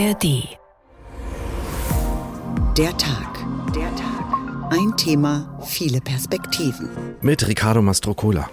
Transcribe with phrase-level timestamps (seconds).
[0.00, 0.56] ARD.
[2.78, 3.44] Der Tag.
[3.74, 4.70] Der Tag.
[4.70, 6.88] Ein Thema, viele Perspektiven.
[7.20, 8.48] Mit Riccardo Mastrocola.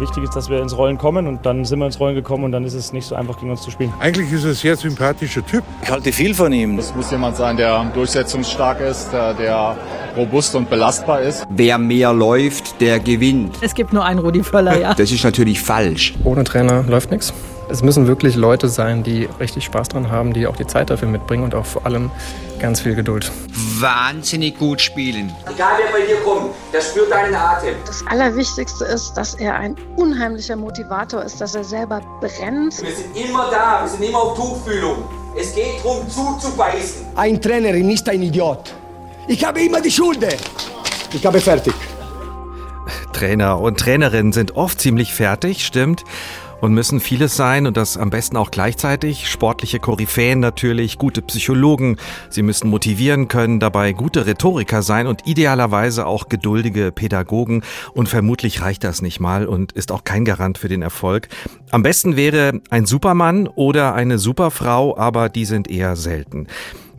[0.00, 2.52] Wichtig ist, dass wir ins Rollen kommen und dann sind wir ins Rollen gekommen und
[2.52, 3.92] dann ist es nicht so einfach gegen uns zu spielen.
[4.00, 5.62] Eigentlich ist er ein sehr sympathischer Typ.
[5.82, 6.78] Ich halte viel von ihm.
[6.78, 9.76] Es muss jemand sein, der durchsetzungsstark ist, der, der
[10.16, 11.46] robust und belastbar ist.
[11.50, 13.58] Wer mehr läuft, der gewinnt.
[13.60, 14.94] Es gibt nur einen Rudi Völler, ja.
[14.94, 16.14] Das ist natürlich falsch.
[16.24, 17.32] Ohne Trainer läuft nichts.
[17.70, 21.06] Es müssen wirklich Leute sein, die richtig Spaß dran haben, die auch die Zeit dafür
[21.06, 22.10] mitbringen und auch vor allem
[22.58, 23.30] ganz viel Geduld.
[23.78, 25.32] Wahnsinnig gut spielen.
[25.46, 27.76] Egal wer bei dir kommt, der spürt deinen Atem.
[27.86, 32.82] Das Allerwichtigste ist, dass er ein unheimlicher Motivator ist, dass er selber brennt.
[32.82, 35.04] Wir sind immer da, wir sind immer auf Tuchfühlung.
[35.38, 37.06] Es geht darum, zuzubeißen.
[37.14, 38.74] Ein Trainer ist ein Idiot.
[39.28, 40.18] Ich habe immer die Schuld.
[41.12, 41.74] Ich habe fertig.
[43.12, 46.04] Trainer und Trainerinnen sind oft ziemlich fertig, stimmt
[46.60, 49.28] und müssen vieles sein und das am besten auch gleichzeitig.
[49.28, 51.96] Sportliche Koryphäen natürlich, gute Psychologen.
[52.28, 57.62] Sie müssen motivieren können, dabei gute Rhetoriker sein und idealerweise auch geduldige Pädagogen.
[57.94, 61.28] Und vermutlich reicht das nicht mal und ist auch kein Garant für den Erfolg.
[61.70, 66.46] Am besten wäre ein Supermann oder eine Superfrau, aber die sind eher selten.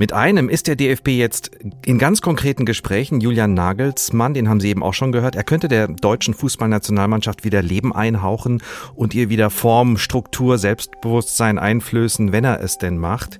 [0.02, 1.52] Mit einem ist der DFB jetzt
[1.85, 3.21] in ganz konkreten Gesprächen.
[3.21, 7.61] Julian Nagelsmann, den haben Sie eben auch schon gehört, er könnte der deutschen Fußballnationalmannschaft wieder
[7.61, 8.63] Leben einhauchen
[8.95, 13.38] und ihr wieder Form, Struktur, Selbstbewusstsein einflößen, wenn er es denn macht.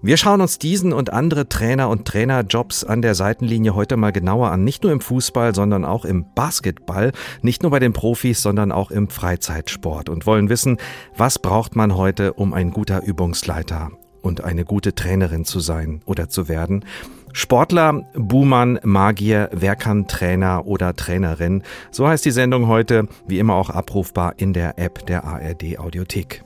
[0.00, 4.52] Wir schauen uns diesen und andere Trainer und Trainerjobs an der Seitenlinie heute mal genauer
[4.52, 4.64] an.
[4.64, 7.12] Nicht nur im Fußball, sondern auch im Basketball.
[7.42, 10.08] Nicht nur bei den Profis, sondern auch im Freizeitsport.
[10.08, 10.78] Und wollen wissen,
[11.14, 13.90] was braucht man heute, um ein guter Übungsleiter
[14.22, 16.84] und eine gute Trainerin zu sein oder zu werden.
[17.32, 21.62] Sportler, Buhmann, Magier, wer kann Trainer oder Trainerin?
[21.90, 26.42] So heißt die Sendung heute, wie immer auch abrufbar in der App der ARD Audiothek.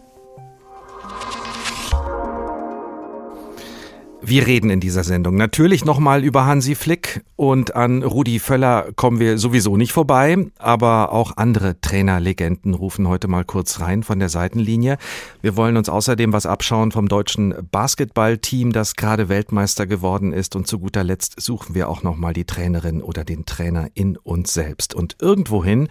[4.26, 9.20] Wir reden in dieser Sendung natürlich nochmal über Hansi Flick und an Rudi Völler kommen
[9.20, 14.30] wir sowieso nicht vorbei, aber auch andere Trainerlegenden rufen heute mal kurz rein von der
[14.30, 14.96] Seitenlinie.
[15.42, 20.66] Wir wollen uns außerdem was abschauen vom deutschen Basketballteam, das gerade Weltmeister geworden ist und
[20.66, 24.94] zu guter Letzt suchen wir auch nochmal die Trainerin oder den Trainer in uns selbst
[24.94, 25.88] und irgendwohin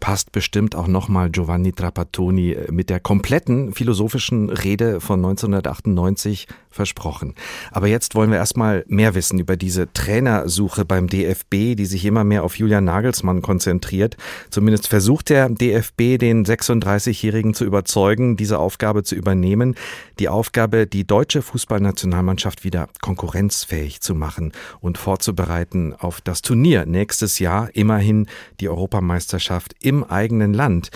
[0.00, 7.34] passt bestimmt auch nochmal Giovanni Trapattoni mit der kompletten philosophischen Rede von 1998 versprochen.
[7.72, 12.24] Aber jetzt wollen wir erstmal mehr wissen über diese Trainersuche beim DFB, die sich immer
[12.24, 14.16] mehr auf Julian Nagelsmann konzentriert.
[14.50, 19.74] Zumindest versucht der DFB, den 36-Jährigen zu überzeugen, diese Aufgabe zu übernehmen.
[20.18, 27.38] Die Aufgabe, die deutsche Fußballnationalmannschaft wieder konkurrenzfähig zu machen und vorzubereiten auf das Turnier nächstes
[27.38, 28.26] Jahr, immerhin
[28.60, 30.90] die Europameisterschaft im eigenen Land.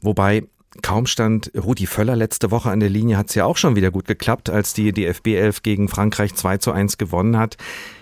[0.00, 0.44] Wobei
[0.82, 3.90] Kaum stand Rudi Völler letzte Woche an der Linie, hat es ja auch schon wieder
[3.90, 7.56] gut geklappt, als die DFB 11 gegen Frankreich 2 zu 1 gewonnen hat.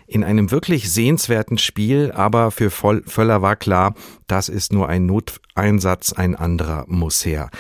[0.07, 3.95] In einem wirklich sehenswerten Spiel, aber für Völler war klar,
[4.27, 7.51] das ist nur ein Noteinsatz, ein anderer muss her.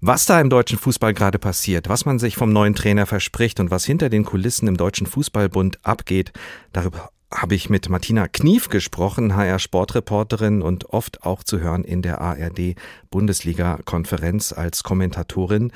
[0.00, 3.70] Was da im deutschen Fußball gerade passiert, was man sich vom neuen Trainer verspricht und
[3.70, 6.32] was hinter den Kulissen im Deutschen Fußballbund abgeht,
[6.72, 12.00] darüber habe ich mit Martina Knief gesprochen, HR Sportreporterin und oft auch zu hören in
[12.00, 12.76] der ARD
[13.10, 15.72] Bundesliga Konferenz als Kommentatorin.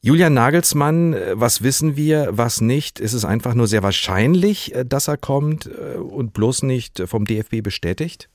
[0.00, 3.00] Julian Nagelsmann, was wissen wir, was nicht?
[3.00, 7.62] Ist es einfach nur sehr wahrscheinlich, dass er kommt äh, und bloß nicht vom DFB
[7.62, 8.28] bestätigt?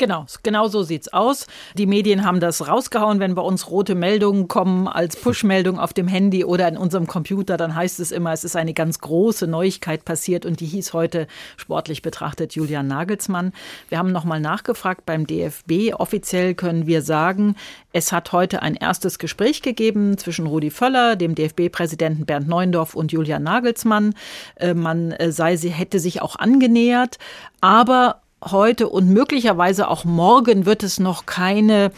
[0.00, 1.46] Genau, genau so sieht's aus.
[1.76, 6.08] Die Medien haben das rausgehauen, wenn bei uns rote Meldungen kommen als Push-Meldung auf dem
[6.08, 10.06] Handy oder in unserem Computer, dann heißt es immer, es ist eine ganz große Neuigkeit
[10.06, 11.26] passiert und die hieß heute
[11.58, 13.52] sportlich betrachtet Julian Nagelsmann.
[13.90, 15.92] Wir haben nochmal nachgefragt beim DFB.
[15.92, 17.54] Offiziell können wir sagen,
[17.92, 23.12] es hat heute ein erstes Gespräch gegeben zwischen Rudi Völler, dem DFB-Präsidenten Bernd Neuendorf und
[23.12, 24.14] Julian Nagelsmann.
[24.56, 27.18] Äh, man äh, sei, sie hätte sich auch angenähert,
[27.60, 31.90] aber heute und möglicherweise auch morgen wird es noch keine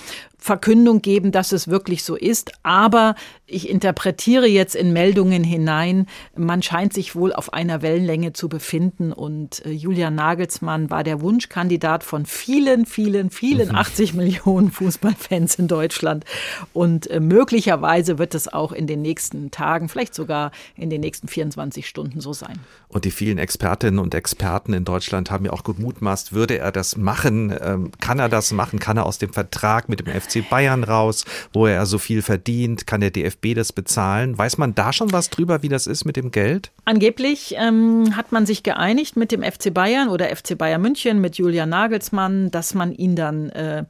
[0.42, 2.50] Verkündung geben, dass es wirklich so ist.
[2.64, 3.14] Aber
[3.46, 9.12] ich interpretiere jetzt in Meldungen hinein, man scheint sich wohl auf einer Wellenlänge zu befinden.
[9.12, 14.18] Und äh, Julian Nagelsmann war der Wunschkandidat von vielen, vielen, vielen 80 mhm.
[14.18, 16.24] Millionen Fußballfans in Deutschland.
[16.72, 21.28] Und äh, möglicherweise wird es auch in den nächsten Tagen, vielleicht sogar in den nächsten
[21.28, 22.58] 24 Stunden so sein.
[22.92, 26.96] Und die vielen Expertinnen und Experten in Deutschland haben ja auch gemutmaßt, würde er das
[26.96, 27.54] machen?
[27.60, 28.78] Ähm, kann er das machen?
[28.78, 31.24] Kann er aus dem Vertrag mit dem FC Bayern raus,
[31.54, 32.86] wo er so viel verdient?
[32.86, 34.36] Kann der DFB das bezahlen.
[34.36, 36.70] Weiß man da schon was drüber, wie das ist mit dem Geld?
[36.84, 41.36] Angeblich ähm, hat man sich geeinigt mit dem FC Bayern oder FC Bayern München, mit
[41.36, 43.84] Julian Nagelsmann, dass man ihn dann äh,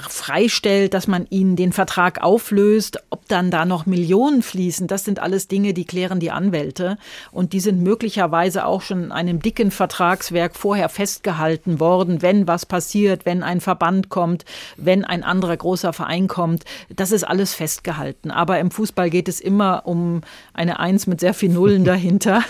[0.00, 5.18] freistellt, dass man ihnen den Vertrag auflöst, ob dann da noch Millionen fließen, das sind
[5.18, 6.98] alles Dinge, die klären die Anwälte.
[7.32, 12.66] Und die sind möglicherweise auch schon in einem dicken Vertragswerk vorher festgehalten worden, wenn was
[12.66, 14.44] passiert, wenn ein Verband kommt,
[14.76, 16.64] wenn ein anderer großer Verein kommt.
[16.94, 18.30] Das ist alles festgehalten.
[18.30, 20.22] Aber im Fußball geht es immer um
[20.54, 22.42] eine Eins mit sehr viel Nullen dahinter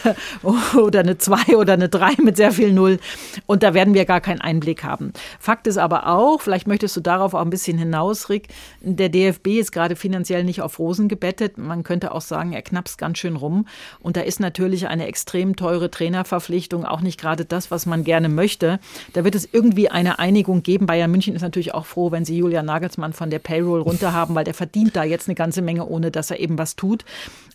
[0.76, 2.98] oder eine Zwei oder eine Drei mit sehr viel Null.
[3.46, 5.12] Und da werden wir gar keinen Einblick haben.
[5.38, 8.48] Fakt ist aber auch, vielleicht möchtest du darauf auch ein bisschen hinaus, Rick,
[8.80, 11.58] der DFB ist gerade finanziell nicht auf Rosen gebettet.
[11.58, 13.66] Man könnte auch sagen, er knappst ganz schön rum.
[14.00, 18.28] Und da ist natürlich eine extrem teure Trainerverpflichtung auch nicht gerade das, was man gerne
[18.28, 18.80] möchte.
[19.12, 20.86] Da wird es irgendwie eine Einigung geben.
[20.86, 24.34] Bayern München ist natürlich auch froh, wenn sie Julian Nagelsmann von der Payroll runter haben,
[24.34, 27.04] weil der verdient da jetzt eine ganze Menge, ohne dass er eben was tut.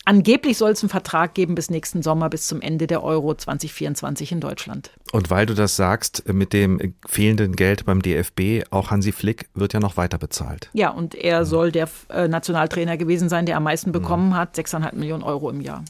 [0.04, 4.32] Angeblich soll es einen Vertrag geben bis nächsten Sommer, bis zum Ende der Euro 2024
[4.32, 4.90] in Deutschland.
[5.14, 9.72] Und weil du das sagst, mit dem fehlenden Geld beim DFB, auch Hansi Flick wird
[9.72, 10.70] ja noch weiter bezahlt.
[10.72, 14.96] Ja, und er soll der äh, Nationaltrainer gewesen sein, der am meisten bekommen hat, 6,5
[14.96, 15.84] Millionen Euro im Jahr.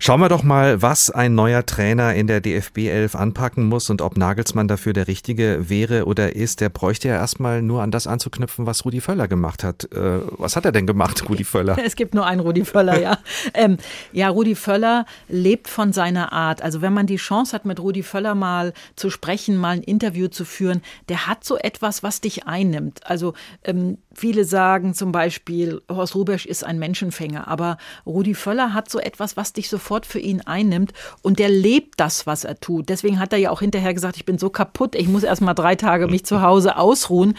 [0.00, 4.00] Schauen wir doch mal, was ein neuer Trainer in der DFB 11 anpacken muss und
[4.00, 6.60] ob Nagelsmann dafür der Richtige wäre oder ist.
[6.60, 9.92] Der bräuchte ja erstmal nur an das anzuknüpfen, was Rudi Völler gemacht hat.
[9.92, 11.76] Äh, was hat er denn gemacht, Rudi Völler?
[11.88, 13.18] Es gibt nur einen Rudi Völler, ja.
[13.54, 13.78] ähm,
[14.12, 16.62] ja, Rudi Völler lebt von seiner Art.
[16.62, 20.28] Also wenn man die Chance hat, mit Rudi Völler mal zu sprechen, mal ein Interview
[20.28, 23.04] zu führen, der hat so etwas, was dich einnimmt.
[23.04, 23.34] Also
[23.64, 29.00] ähm, viele sagen zum Beispiel, Horst Rubesch ist ein Menschenfänger, aber Rudi Völler hat so
[29.00, 30.92] etwas, was dich sofort sofort für ihn einnimmt
[31.22, 32.90] und der lebt das, was er tut.
[32.90, 35.54] Deswegen hat er ja auch hinterher gesagt, ich bin so kaputt, ich muss erst mal
[35.54, 37.34] drei Tage mich zu Hause ausruhen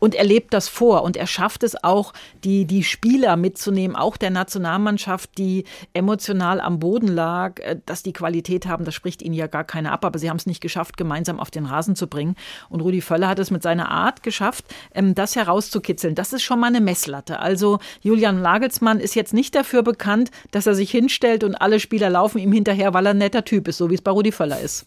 [0.00, 2.12] und er lebt das vor und er schafft es auch,
[2.44, 5.64] die, die Spieler mitzunehmen, auch der Nationalmannschaft, die
[5.94, 9.92] emotional am Boden lag, äh, dass die Qualität haben, das spricht ihnen ja gar keiner
[9.92, 12.36] ab, aber sie haben es nicht geschafft, gemeinsam auf den Rasen zu bringen
[12.68, 16.14] und Rudi Völler hat es mit seiner Art geschafft, ähm, das herauszukitzeln.
[16.14, 17.38] Das ist schon mal eine Messlatte.
[17.38, 21.93] Also Julian Nagelsmann ist jetzt nicht dafür bekannt, dass er sich hinstellt und alle Spieler
[21.94, 24.32] Spieler laufen ihm hinterher, weil er ein netter Typ ist, so wie es bei Rudi
[24.32, 24.84] Völler ist.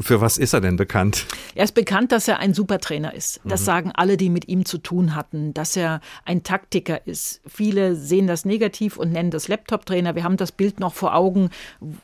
[0.00, 1.26] Für was ist er denn bekannt?
[1.54, 3.40] Er ist bekannt, dass er ein Supertrainer ist.
[3.44, 3.64] Das mhm.
[3.64, 7.42] sagen alle, die mit ihm zu tun hatten, dass er ein Taktiker ist.
[7.46, 10.14] Viele sehen das negativ und nennen das Laptop-Trainer.
[10.14, 11.50] Wir haben das Bild noch vor Augen,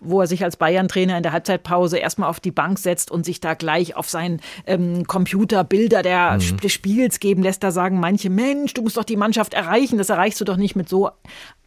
[0.01, 3.41] wo er sich als Bayern-Trainer in der Halbzeitpause erstmal auf die Bank setzt und sich
[3.41, 6.59] da gleich auf seinen ähm, Computer Bilder der, mhm.
[6.59, 7.63] des Spiels geben lässt.
[7.63, 9.97] Da sagen manche, Mensch, du musst doch die Mannschaft erreichen.
[9.97, 11.11] Das erreichst du doch nicht mit so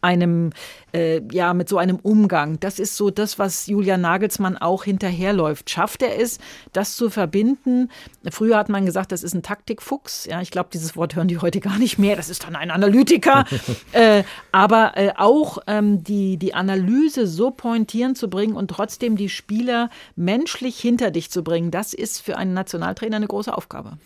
[0.06, 0.52] einem,
[0.92, 2.60] äh, ja, mit so einem Umgang.
[2.60, 5.70] Das ist so das, was Julian Nagelsmann auch hinterherläuft.
[5.70, 6.38] Schafft er es,
[6.72, 7.90] das zu verbinden?
[8.30, 10.26] Früher hat man gesagt, das ist ein Taktikfuchs.
[10.26, 12.16] Ja, ich glaube, dieses Wort hören die heute gar nicht mehr.
[12.16, 13.44] Das ist dann ein Analytiker.
[13.92, 14.22] äh,
[14.52, 19.90] aber äh, auch ähm, die, die Analyse so pointieren zu bringen und trotzdem die Spieler
[20.14, 23.98] menschlich hinter dich zu bringen, das ist für einen Nationaltrainer eine große Aufgabe.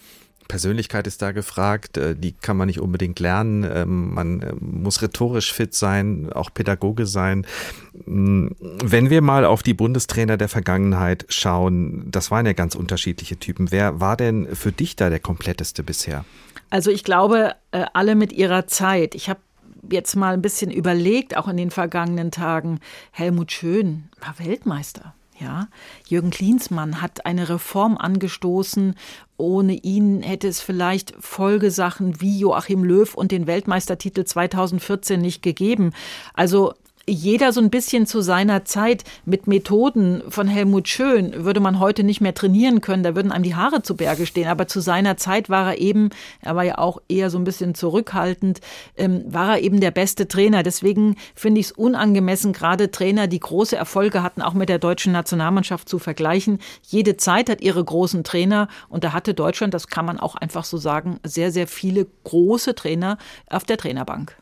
[0.50, 3.64] Persönlichkeit ist da gefragt, äh, die kann man nicht unbedingt lernen.
[3.72, 7.46] Ähm, man äh, muss rhetorisch fit sein, auch Pädagoge sein.
[8.04, 13.38] Mm, wenn wir mal auf die Bundestrainer der Vergangenheit schauen, das waren ja ganz unterschiedliche
[13.38, 13.70] Typen.
[13.70, 16.24] Wer war denn für dich da der kompletteste bisher?
[16.68, 19.14] Also ich glaube, äh, alle mit ihrer Zeit.
[19.14, 19.40] Ich habe
[19.88, 22.80] jetzt mal ein bisschen überlegt, auch in den vergangenen Tagen,
[23.12, 25.14] Helmut Schön war Weltmeister.
[25.40, 25.68] Ja,
[26.06, 28.94] Jürgen Klinsmann hat eine Reform angestoßen.
[29.38, 35.92] Ohne ihn hätte es vielleicht Folgesachen wie Joachim Löw und den Weltmeistertitel 2014 nicht gegeben.
[36.34, 36.74] Also
[37.08, 42.04] jeder so ein bisschen zu seiner Zeit mit Methoden von Helmut Schön würde man heute
[42.04, 44.48] nicht mehr trainieren können, da würden einem die Haare zu Berge stehen.
[44.48, 47.74] Aber zu seiner Zeit war er eben, er war ja auch eher so ein bisschen
[47.74, 48.60] zurückhaltend,
[48.96, 50.62] ähm, war er eben der beste Trainer.
[50.62, 55.12] Deswegen finde ich es unangemessen, gerade Trainer, die große Erfolge hatten, auch mit der deutschen
[55.12, 56.58] Nationalmannschaft zu vergleichen.
[56.82, 60.64] Jede Zeit hat ihre großen Trainer und da hatte Deutschland, das kann man auch einfach
[60.64, 64.36] so sagen, sehr, sehr viele große Trainer auf der Trainerbank.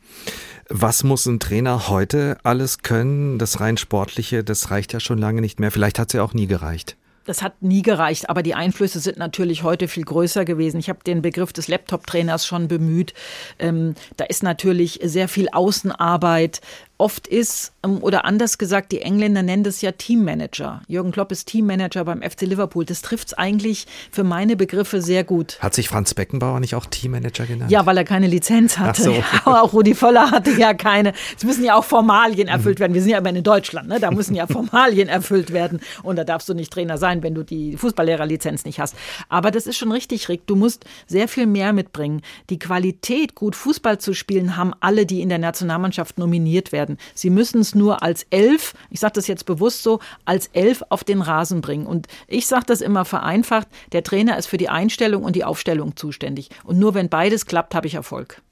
[0.71, 3.39] Was muss ein Trainer heute alles können?
[3.39, 5.71] Das rein sportliche, das reicht ja schon lange nicht mehr.
[5.71, 6.97] Vielleicht hat es ja auch nie gereicht.
[7.25, 10.81] Das hat nie gereicht, aber die Einflüsse sind natürlich heute viel größer gewesen.
[10.81, 13.13] Ich habe den Begriff des Laptop-Trainers schon bemüht.
[13.59, 16.63] Ähm, da ist natürlich sehr viel Außenarbeit,
[16.99, 20.83] oft ist, ähm, oder anders gesagt, die Engländer nennen das ja Teammanager.
[20.88, 22.85] Jürgen Klopp ist Teammanager beim FC Liverpool.
[22.85, 25.59] Das trifft es eigentlich für meine Begriffe sehr gut.
[25.61, 27.71] Hat sich Franz Beckenbauer nicht auch Teammanager genannt?
[27.71, 29.02] Ja, weil er keine Lizenz hatte.
[29.02, 29.14] So.
[29.45, 31.12] Aber auch Rudi Völler hatte ja keine.
[31.37, 32.95] Es müssen ja auch Formalien erfüllt werden.
[32.95, 34.00] Wir sind ja immer in Deutschland, ne?
[34.00, 35.81] da müssen ja Formalien erfüllt werden.
[36.02, 38.97] Und da darfst du nicht Trainer sein, wenn du die Fußballlehrerlizenz nicht hast.
[39.28, 40.47] Aber das ist schon richtig, Rick.
[40.47, 42.23] Du musst sehr viel mehr mitbringen.
[42.50, 46.99] Die Qualität, gut Fußball zu spielen, haben alle, die in der Nationalmannschaft nominiert werden werden.
[47.14, 51.04] Sie müssen es nur als Elf, ich sage das jetzt bewusst so, als Elf auf
[51.04, 51.87] den Rasen bringen.
[51.87, 55.97] Und ich sage das immer vereinfacht, der Trainer ist für die Einstellung und die Aufstellung
[55.97, 56.50] zuständig.
[56.64, 58.42] Und nur wenn beides klappt, habe ich Erfolg.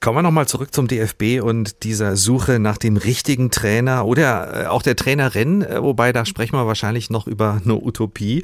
[0.00, 4.66] Kommen wir nochmal zurück zum DFB und dieser Suche nach dem richtigen Trainer oder äh,
[4.66, 8.42] auch der Trainerin, äh, wobei da sprechen wir wahrscheinlich noch über eine Utopie.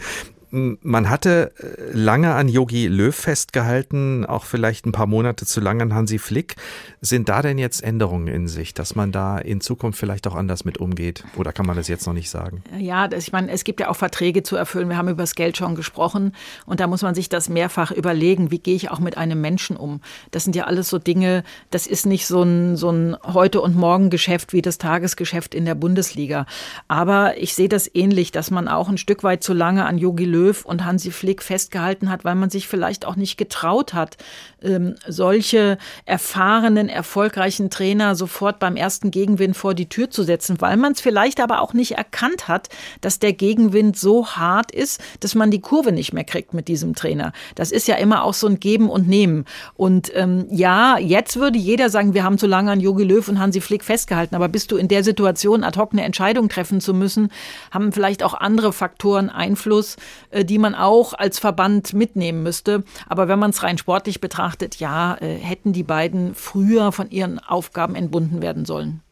[0.50, 5.82] Man hatte äh, lange an Yogi Löw festgehalten, auch vielleicht ein paar Monate zu lange
[5.82, 6.54] an Hansi Flick.
[7.00, 10.64] Sind da denn jetzt Änderungen in sich, dass man da in Zukunft vielleicht auch anders
[10.64, 11.24] mit umgeht?
[11.36, 12.62] Oder kann man das jetzt noch nicht sagen?
[12.78, 14.88] Ja, das, ich meine, es gibt ja auch Verträge zu erfüllen.
[14.88, 16.32] Wir haben über das Geld schon gesprochen
[16.64, 18.50] und da muss man sich das mehrfach überlegen.
[18.52, 20.00] Wie gehe ich auch mit einem Menschen um?
[20.30, 23.76] Das sind ja alles so Dinge, das ist nicht so ein, so ein Heute- und
[23.76, 26.46] Morgen-Geschäft wie das Tagesgeschäft in der Bundesliga.
[26.86, 30.24] Aber ich sehe das ähnlich, dass man auch ein Stück weit zu lange an Yogi
[30.24, 34.16] Löw Löw und Hansi Flick festgehalten hat, weil man sich vielleicht auch nicht getraut hat,
[34.62, 40.76] ähm, solche erfahrenen, erfolgreichen Trainer sofort beim ersten Gegenwind vor die Tür zu setzen, weil
[40.76, 42.68] man es vielleicht aber auch nicht erkannt hat,
[43.00, 46.94] dass der Gegenwind so hart ist, dass man die Kurve nicht mehr kriegt mit diesem
[46.94, 47.32] Trainer.
[47.54, 49.44] Das ist ja immer auch so ein Geben und Nehmen.
[49.74, 53.38] Und ähm, ja, jetzt würde jeder sagen, wir haben zu lange an Jogi Löw und
[53.38, 56.92] Hansi Flick festgehalten, aber bist du in der Situation, ad hoc eine Entscheidung treffen zu
[56.94, 57.30] müssen,
[57.70, 59.96] haben vielleicht auch andere Faktoren Einfluss,
[60.44, 62.84] die man auch als Verband mitnehmen müsste.
[63.08, 67.38] Aber wenn man es rein sportlich betrachtet, ja, äh, hätten die beiden früher von ihren
[67.38, 69.02] Aufgaben entbunden werden sollen.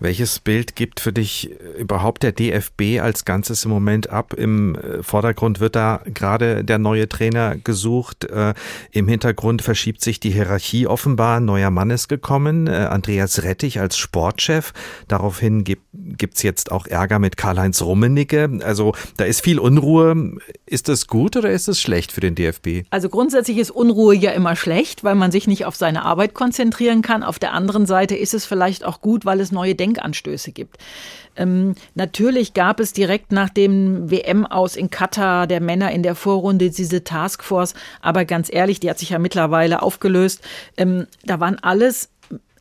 [0.00, 4.34] Welches Bild gibt für dich überhaupt der DFB als Ganzes im Moment ab?
[4.34, 8.24] Im äh, Vordergrund wird da gerade der neue Trainer gesucht.
[8.24, 8.54] Äh,
[8.90, 11.38] Im Hintergrund verschiebt sich die Hierarchie offenbar.
[11.38, 14.72] Ein neuer Mann ist gekommen, äh, Andreas Rettich als Sportchef.
[15.08, 18.60] Daraufhin gibt es jetzt auch Ärger mit Karl-Heinz Rummenigge.
[18.64, 20.36] Also da ist viel Unruhe.
[20.66, 22.86] Ist das gut oder ist es schlecht für den DFB?
[22.90, 27.02] Also grundsätzlich ist Unruhe ja immer schlecht, weil man sich nicht auf seine Arbeit konzentrieren
[27.02, 27.22] kann.
[27.22, 30.78] Auf der anderen Seite ist es vielleicht auch gut, weil es neue Denkanstöße gibt.
[31.36, 36.14] Ähm, natürlich gab es direkt nach dem WM aus in Katar der Männer in der
[36.14, 40.42] Vorrunde diese Taskforce, aber ganz ehrlich, die hat sich ja mittlerweile aufgelöst.
[40.76, 42.10] Ähm, da waren alles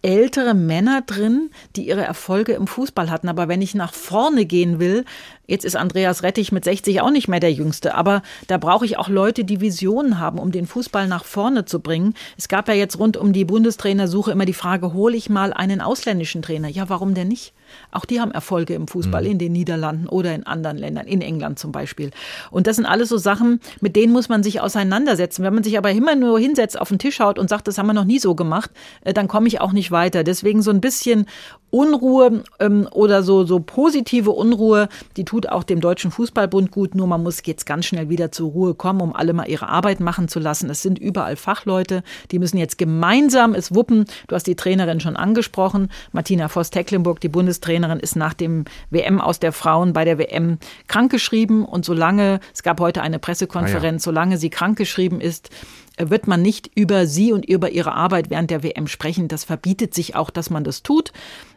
[0.02, 3.30] ältere Männer drin, die ihre Erfolge im Fußball hatten.
[3.30, 5.06] Aber wenn ich nach vorne gehen will,
[5.52, 8.98] Jetzt ist Andreas Rettich mit 60 auch nicht mehr der Jüngste, aber da brauche ich
[8.98, 12.14] auch Leute, die Visionen haben, um den Fußball nach vorne zu bringen.
[12.38, 15.82] Es gab ja jetzt rund um die Bundestrainersuche immer die Frage, hole ich mal einen
[15.82, 16.70] ausländischen Trainer?
[16.70, 17.52] Ja, warum denn nicht?
[17.92, 19.32] Auch die haben Erfolge im Fußball mhm.
[19.32, 22.12] in den Niederlanden oder in anderen Ländern, in England zum Beispiel.
[22.50, 25.44] Und das sind alles so Sachen, mit denen muss man sich auseinandersetzen.
[25.44, 27.88] Wenn man sich aber immer nur hinsetzt, auf den Tisch haut und sagt, das haben
[27.88, 28.72] wir noch nie so gemacht,
[29.04, 30.24] äh, dann komme ich auch nicht weiter.
[30.24, 31.26] Deswegen so ein bisschen
[31.70, 37.08] Unruhe ähm, oder so, so positive Unruhe, die tut auch dem Deutschen Fußballbund gut, nur
[37.08, 40.28] man muss jetzt ganz schnell wieder zur Ruhe kommen, um alle mal ihre Arbeit machen
[40.28, 40.70] zu lassen.
[40.70, 44.06] Es sind überall Fachleute, die müssen jetzt gemeinsam es wuppen.
[44.28, 49.40] Du hast die Trainerin schon angesprochen, Martina Voss-Tecklenburg, die Bundestrainerin, ist nach dem WM aus
[49.40, 50.58] der Frauen bei der WM
[50.88, 54.12] krankgeschrieben und solange, es gab heute eine Pressekonferenz, ah ja.
[54.12, 55.50] solange sie krankgeschrieben ist,
[55.98, 59.28] wird man nicht über sie und über ihre Arbeit während der WM sprechen.
[59.28, 61.12] Das verbietet sich auch, dass man das tut.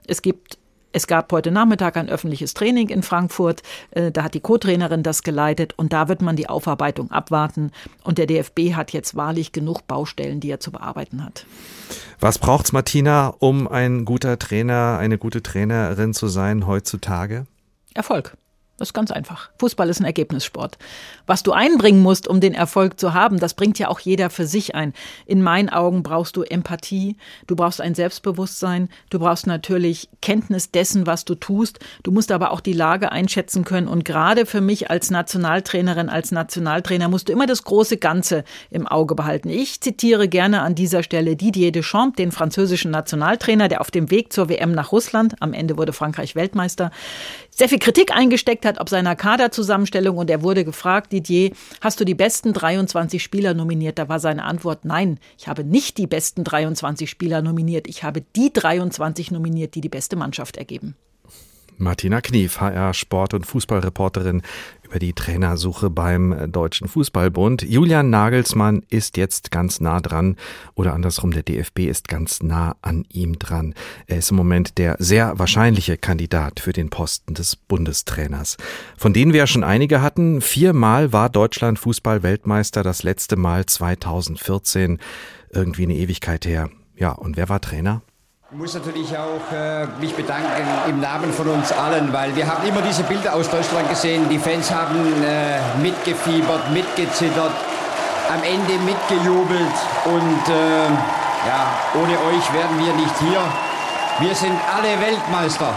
[0.06, 0.58] Es gibt
[0.94, 3.62] es gab heute Nachmittag ein öffentliches Training in Frankfurt.
[3.90, 7.72] Äh, da hat die Co-Trainerin das geleitet und da wird man die Aufarbeitung abwarten.
[8.04, 11.46] Und der DFB hat jetzt wahrlich genug Baustellen, die er zu bearbeiten hat.
[12.20, 17.46] Was braucht's, Martina, um ein guter Trainer, eine gute Trainerin zu sein heutzutage?
[17.92, 18.36] Erfolg.
[18.76, 19.50] Das ist ganz einfach.
[19.60, 20.78] Fußball ist ein Ergebnissport.
[21.26, 24.46] Was du einbringen musst, um den Erfolg zu haben, das bringt ja auch jeder für
[24.46, 24.94] sich ein.
[25.26, 27.16] In meinen Augen brauchst du Empathie,
[27.46, 31.78] du brauchst ein Selbstbewusstsein, du brauchst natürlich Kenntnis dessen, was du tust.
[32.02, 33.86] Du musst aber auch die Lage einschätzen können.
[33.86, 38.88] Und gerade für mich als Nationaltrainerin, als Nationaltrainer musst du immer das große Ganze im
[38.88, 39.50] Auge behalten.
[39.50, 44.32] Ich zitiere gerne an dieser Stelle Didier Deschamps, den französischen Nationaltrainer, der auf dem Weg
[44.32, 46.90] zur WM nach Russland, am Ende wurde Frankreich Weltmeister,
[47.56, 50.16] sehr viel Kritik eingesteckt hat, ob seiner Kaderzusammenstellung.
[50.16, 53.98] Und er wurde gefragt, Didier, hast du die besten 23 Spieler nominiert?
[53.98, 57.86] Da war seine Antwort, nein, ich habe nicht die besten 23 Spieler nominiert.
[57.86, 60.96] Ich habe die 23 nominiert, die die beste Mannschaft ergeben.
[61.76, 64.42] Martina Knief, HR Sport- und Fußballreporterin
[64.84, 67.62] über die Trainersuche beim Deutschen Fußballbund.
[67.62, 70.36] Julian Nagelsmann ist jetzt ganz nah dran
[70.74, 73.74] oder andersrum, der DFB ist ganz nah an ihm dran.
[74.06, 78.56] Er ist im Moment der sehr wahrscheinliche Kandidat für den Posten des Bundestrainers,
[78.96, 80.40] von denen wir ja schon einige hatten.
[80.40, 84.98] Viermal war Deutschland Fußball-Weltmeister, das letzte Mal 2014,
[85.50, 86.70] irgendwie eine Ewigkeit her.
[86.96, 88.02] Ja, und wer war Trainer?
[88.54, 90.46] Ich muss natürlich auch äh, mich bedanken
[90.88, 94.28] im Namen von uns allen, weil wir haben immer diese Bilder aus Deutschland gesehen.
[94.28, 94.94] Die Fans haben
[95.24, 97.50] äh, mitgefiebert, mitgezittert,
[98.32, 100.86] am Ende mitgejubelt und äh,
[101.48, 101.66] ja,
[102.00, 103.40] ohne euch wären wir nicht hier.
[104.20, 105.74] Wir sind alle Weltmeister.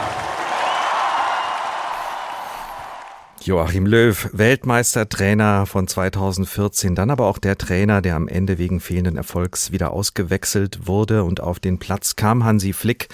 [3.48, 9.16] Joachim Löw, Weltmeistertrainer von 2014, dann aber auch der Trainer, der am Ende wegen fehlenden
[9.16, 13.08] Erfolgs wieder ausgewechselt wurde und auf den Platz kam, Hansi Flick.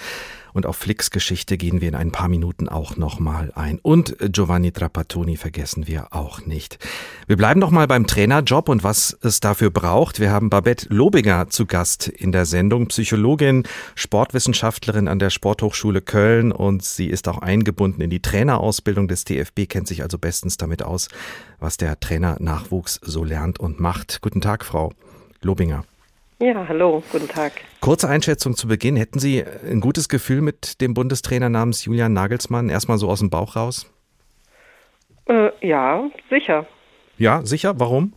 [0.54, 3.80] Und auf Flicks Geschichte gehen wir in ein paar Minuten auch nochmal ein.
[3.82, 6.78] Und Giovanni Trapattoni vergessen wir auch nicht.
[7.26, 10.20] Wir bleiben noch mal beim Trainerjob und was es dafür braucht.
[10.20, 13.64] Wir haben Babette Lobinger zu Gast in der Sendung, Psychologin,
[13.96, 19.68] Sportwissenschaftlerin an der Sporthochschule Köln und sie ist auch eingebunden in die Trainerausbildung des DFB,
[19.68, 21.08] kennt sich also bestens damit aus,
[21.58, 24.20] was der Trainernachwuchs so lernt und macht.
[24.22, 24.92] Guten Tag, Frau
[25.42, 25.84] Lobinger.
[26.40, 27.52] Ja, hallo, guten Tag.
[27.80, 28.96] Kurze Einschätzung zu Beginn.
[28.96, 32.68] Hätten Sie ein gutes Gefühl mit dem Bundestrainer namens Julian Nagelsmann?
[32.68, 33.90] Erstmal so aus dem Bauch raus?
[35.28, 36.66] Äh, ja, sicher.
[37.18, 37.78] Ja, sicher.
[37.78, 38.14] Warum?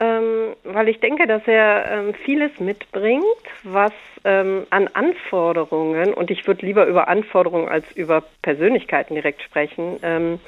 [0.00, 3.24] Ähm, weil ich denke, dass er ähm, vieles mitbringt,
[3.62, 3.92] was
[4.24, 10.40] ähm, an Anforderungen, und ich würde lieber über Anforderungen als über Persönlichkeiten direkt sprechen, ähm,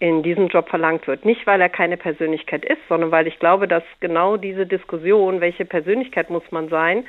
[0.00, 1.24] in diesem Job verlangt wird.
[1.24, 5.64] Nicht, weil er keine Persönlichkeit ist, sondern weil ich glaube, dass genau diese Diskussion, welche
[5.64, 7.04] Persönlichkeit muss man sein,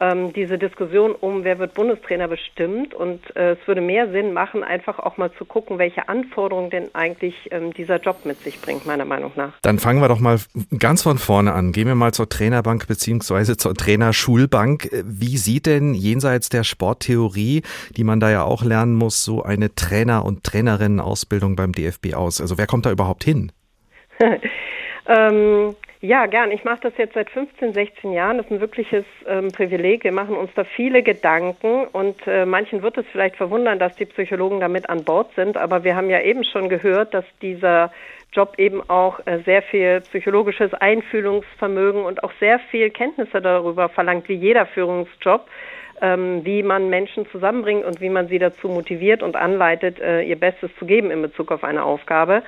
[0.00, 2.94] ähm, diese Diskussion um, wer wird Bundestrainer bestimmt.
[2.94, 6.94] Und äh, es würde mehr Sinn machen, einfach auch mal zu gucken, welche Anforderungen denn
[6.94, 9.52] eigentlich ähm, dieser Job mit sich bringt, meiner Meinung nach.
[9.62, 10.38] Dann fangen wir doch mal
[10.78, 11.72] ganz von vorne an.
[11.72, 14.88] Gehen wir mal zur Trainerbank beziehungsweise zur Trainerschulbank.
[15.04, 17.62] Wie sieht denn jenseits der Sporttheorie,
[17.96, 22.40] die man da ja auch lernen muss, so eine Trainer- und Trainerinnen-Ausbildung beim DFB aus?
[22.40, 23.52] Also wer kommt da überhaupt hin?
[25.08, 26.52] ähm, ja, gern.
[26.52, 28.36] Ich mache das jetzt seit 15, 16 Jahren.
[28.36, 30.04] Das ist ein wirkliches ähm, Privileg.
[30.04, 34.06] Wir machen uns da viele Gedanken und äh, manchen wird es vielleicht verwundern, dass die
[34.06, 35.56] Psychologen damit an Bord sind.
[35.56, 37.90] Aber wir haben ja eben schon gehört, dass dieser
[38.32, 44.28] Job eben auch äh, sehr viel psychologisches Einfühlungsvermögen und auch sehr viel Kenntnisse darüber verlangt,
[44.28, 45.48] wie jeder Führungsjob
[46.00, 50.38] ähm, wie man Menschen zusammenbringt und wie man sie dazu motiviert und anleitet, äh, ihr
[50.38, 52.42] Bestes zu geben in Bezug auf eine Aufgabe.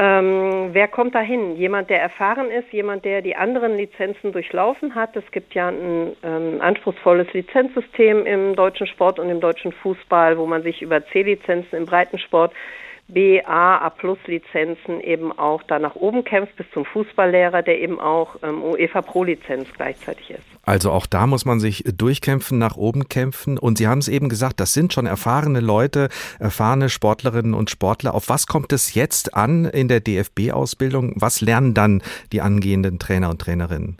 [0.00, 1.56] Ähm, wer kommt da hin?
[1.56, 5.16] Jemand, der erfahren ist, jemand, der die anderen Lizenzen durchlaufen hat.
[5.16, 10.46] Es gibt ja ein ähm, anspruchsvolles Lizenzsystem im deutschen Sport und im deutschen Fußball, wo
[10.46, 12.52] man sich über C-Lizenzen im Breitensport
[13.08, 17.80] B, A, A Plus Lizenzen eben auch da nach oben kämpft bis zum Fußballlehrer, der
[17.80, 20.42] eben auch ähm, UEFA Pro Lizenz gleichzeitig ist.
[20.64, 23.56] Also auch da muss man sich durchkämpfen, nach oben kämpfen.
[23.56, 28.14] Und Sie haben es eben gesagt, das sind schon erfahrene Leute, erfahrene Sportlerinnen und Sportler.
[28.14, 31.14] Auf was kommt es jetzt an in der DFB-Ausbildung?
[31.16, 33.96] Was lernen dann die angehenden Trainer und Trainerinnen?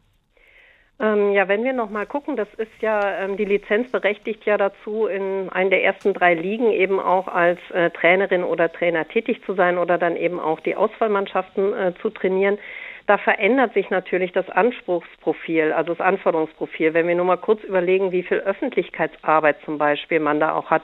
[1.01, 5.07] Ähm, ja, wenn wir nochmal gucken, das ist ja, ähm, die Lizenz berechtigt ja dazu,
[5.07, 9.55] in einen der ersten drei Ligen eben auch als äh, Trainerin oder Trainer tätig zu
[9.55, 12.59] sein oder dann eben auch die Auswahlmannschaften äh, zu trainieren.
[13.07, 16.93] Da verändert sich natürlich das Anspruchsprofil, also das Anforderungsprofil.
[16.93, 20.83] Wenn wir nur mal kurz überlegen, wie viel Öffentlichkeitsarbeit zum Beispiel man da auch hat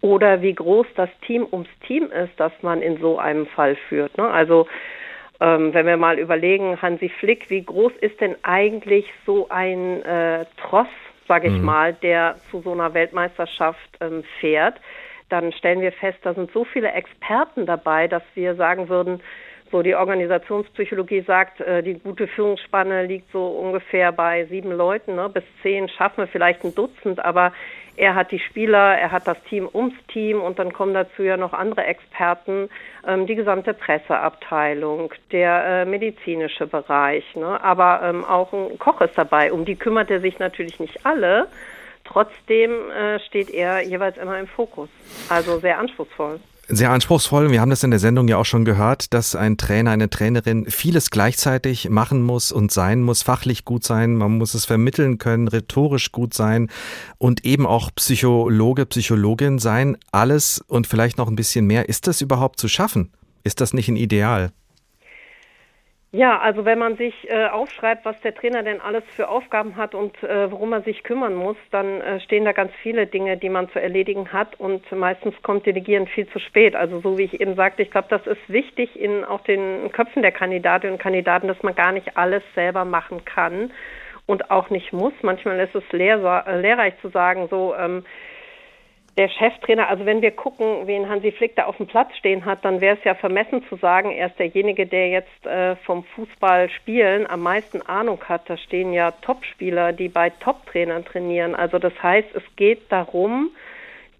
[0.00, 4.16] oder wie groß das Team ums Team ist, das man in so einem Fall führt.
[4.16, 4.26] Ne?
[4.26, 4.66] Also
[5.40, 10.46] ähm, wenn wir mal überlegen, Hansi Flick, wie groß ist denn eigentlich so ein äh,
[10.56, 10.86] Tross,
[11.28, 11.64] sage ich mhm.
[11.64, 14.80] mal, der zu so einer Weltmeisterschaft ähm, fährt?
[15.28, 19.20] Dann stellen wir fest, da sind so viele Experten dabei, dass wir sagen würden,
[19.70, 25.28] so die Organisationspsychologie sagt, äh, die gute Führungsspanne liegt so ungefähr bei sieben Leuten, ne?
[25.28, 27.52] bis zehn schaffen wir vielleicht ein Dutzend, aber
[27.96, 31.36] er hat die Spieler, er hat das Team ums Team und dann kommen dazu ja
[31.36, 32.68] noch andere Experten,
[33.06, 37.62] ähm, die gesamte Presseabteilung, der äh, medizinische Bereich, ne?
[37.62, 39.52] aber ähm, auch ein Koch ist dabei.
[39.52, 41.48] Um die kümmert er sich natürlich nicht alle.
[42.04, 44.88] Trotzdem äh, steht er jeweils immer im Fokus.
[45.28, 47.50] Also sehr anspruchsvoll sehr anspruchsvoll.
[47.50, 50.66] Wir haben das in der Sendung ja auch schon gehört, dass ein Trainer, eine Trainerin
[50.68, 55.48] vieles gleichzeitig machen muss und sein muss, fachlich gut sein, man muss es vermitteln können,
[55.48, 56.68] rhetorisch gut sein
[57.18, 59.96] und eben auch Psychologe, Psychologin sein.
[60.12, 61.88] Alles und vielleicht noch ein bisschen mehr.
[61.88, 63.12] Ist das überhaupt zu schaffen?
[63.44, 64.50] Ist das nicht ein Ideal?
[66.16, 69.94] Ja, also wenn man sich äh, aufschreibt, was der Trainer denn alles für Aufgaben hat
[69.94, 73.50] und äh, worum er sich kümmern muss, dann äh, stehen da ganz viele Dinge, die
[73.50, 76.74] man zu erledigen hat und meistens kommt Delegieren viel zu spät.
[76.74, 80.22] Also so wie ich eben sagte, ich glaube, das ist wichtig in auch den Köpfen
[80.22, 83.70] der Kandidatinnen und Kandidaten, dass man gar nicht alles selber machen kann
[84.24, 85.12] und auch nicht muss.
[85.20, 88.06] Manchmal ist es äh, lehrreich zu sagen, so ähm,
[89.16, 92.64] der Cheftrainer, also wenn wir gucken, wen Hansi Flick da auf dem Platz stehen hat,
[92.64, 97.26] dann wäre es ja vermessen zu sagen, er ist derjenige, der jetzt äh, vom Fußballspielen
[97.26, 98.42] am meisten Ahnung hat.
[98.50, 101.54] Da stehen ja Topspieler, die bei Top-Trainern trainieren.
[101.54, 103.50] Also das heißt, es geht darum,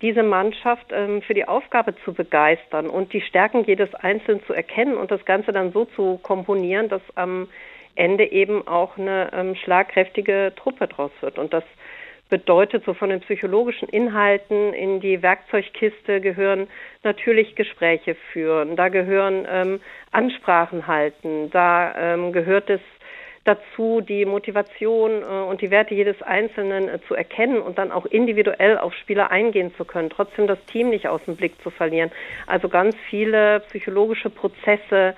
[0.00, 4.96] diese Mannschaft ähm, für die Aufgabe zu begeistern und die Stärken jedes Einzelnen zu erkennen
[4.96, 7.48] und das Ganze dann so zu komponieren, dass am
[7.96, 11.38] Ende eben auch eine ähm, schlagkräftige Truppe draus wird.
[11.38, 11.64] Und das
[12.28, 16.66] bedeutet, so von den psychologischen Inhalten in die Werkzeugkiste gehören
[17.04, 22.80] natürlich Gespräche führen, da gehören ähm, Ansprachen halten, da ähm, gehört es
[23.46, 28.06] dazu, die Motivation äh, und die Werte jedes Einzelnen äh, zu erkennen und dann auch
[28.06, 32.10] individuell auf Spieler eingehen zu können, trotzdem das Team nicht aus dem Blick zu verlieren.
[32.46, 35.14] Also ganz viele psychologische Prozesse,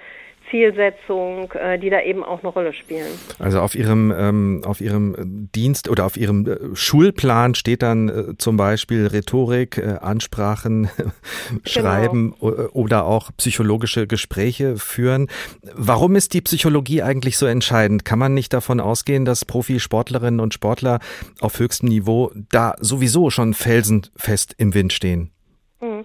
[0.51, 3.09] Zielsetzung, äh, die da eben auch eine Rolle spielen.
[3.39, 8.39] Also auf Ihrem, ähm, auf Ihrem Dienst oder auf Ihrem äh, Schulplan steht dann äh,
[8.39, 10.89] zum Beispiel Rhetorik, äh, Ansprachen
[11.65, 12.69] schreiben genau.
[12.73, 15.29] oder auch psychologische Gespräche führen.
[15.75, 18.05] Warum ist die Psychologie eigentlich so entscheidend?
[18.05, 20.99] Kann man nicht davon ausgehen, dass Profisportlerinnen und Sportler
[21.41, 25.31] auf höchstem Niveau da sowieso schon felsenfest im Wind stehen?
[25.81, 26.05] Mhm.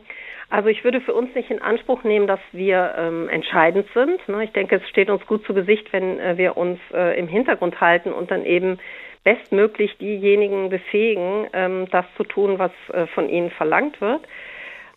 [0.53, 4.29] Also ich würde für uns nicht in Anspruch nehmen, dass wir ähm, entscheidend sind.
[4.29, 4.43] Ne?
[4.43, 7.81] Ich denke, es steht uns gut zu Gesicht, wenn äh, wir uns äh, im Hintergrund
[7.81, 8.77] halten und dann eben
[9.23, 14.21] bestmöglich diejenigen befähigen, ähm, das zu tun, was äh, von ihnen verlangt wird.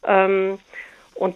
[0.07, 0.59] Ähm,
[1.15, 1.35] und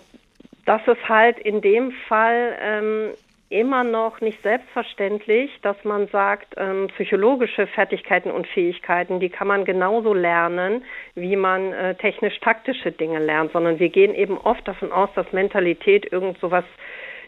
[0.66, 3.10] das ist halt in dem Fall ähm,
[3.50, 9.64] immer noch nicht selbstverständlich, dass man sagt, ähm, psychologische Fertigkeiten und Fähigkeiten, die kann man
[9.64, 10.84] genauso lernen,
[11.16, 16.10] wie man äh, technisch-taktische Dinge lernt, sondern wir gehen eben oft davon aus, dass Mentalität
[16.12, 16.64] irgend so was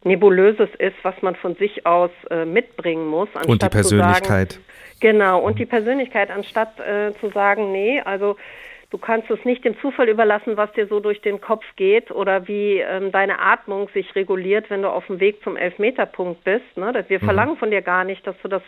[0.05, 3.29] Nebulöses ist, was man von sich aus äh, mitbringen muss.
[3.47, 4.53] Und die Persönlichkeit.
[4.53, 4.65] Sagen,
[5.01, 8.37] genau, und die Persönlichkeit, anstatt äh, zu sagen, nee, also
[8.93, 12.47] Du kannst es nicht dem Zufall überlassen, was dir so durch den Kopf geht oder
[12.47, 16.77] wie ähm, deine Atmung sich reguliert, wenn du auf dem Weg zum Elfmeterpunkt bist.
[16.77, 16.93] Ne?
[17.09, 17.25] Wir mhm.
[17.25, 18.63] verlangen von dir gar nicht, dass du das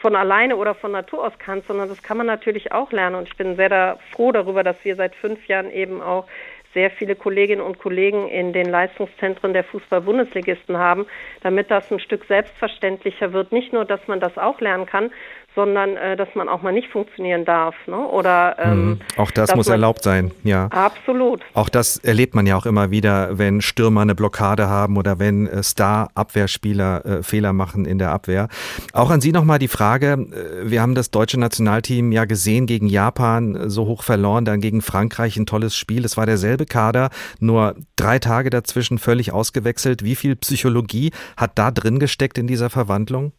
[0.00, 3.16] von alleine oder von Natur aus kannst, sondern das kann man natürlich auch lernen.
[3.16, 6.26] Und ich bin sehr da, froh darüber, dass wir seit fünf Jahren eben auch
[6.72, 11.06] sehr viele Kolleginnen und Kollegen in den Leistungszentren der Fußball-Bundesligisten haben,
[11.42, 13.52] damit das ein Stück selbstverständlicher wird.
[13.52, 15.10] Nicht nur, dass man das auch lernen kann,
[15.58, 17.74] sondern äh, dass man auch mal nicht funktionieren darf.
[17.88, 17.96] Ne?
[17.96, 19.00] Oder ähm, mhm.
[19.16, 20.66] auch das muss erlaubt sein, ja.
[20.66, 21.40] Absolut.
[21.52, 25.48] Auch das erlebt man ja auch immer wieder, wenn Stürmer eine Blockade haben oder wenn
[25.48, 28.46] äh, Star-Abwehrspieler äh, Fehler machen in der Abwehr.
[28.92, 32.86] Auch an Sie nochmal die Frage, äh, wir haben das deutsche Nationalteam ja gesehen gegen
[32.86, 36.04] Japan äh, so hoch verloren, dann gegen Frankreich ein tolles Spiel.
[36.04, 40.04] Es war derselbe Kader, nur drei Tage dazwischen völlig ausgewechselt.
[40.04, 43.32] Wie viel Psychologie hat da drin gesteckt in dieser Verwandlung?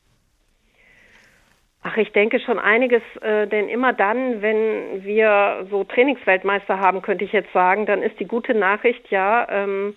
[1.81, 7.23] Ach, ich denke schon einiges, äh, denn immer dann, wenn wir so Trainingsweltmeister haben, könnte
[7.23, 9.95] ich jetzt sagen, dann ist die gute Nachricht ja, ähm,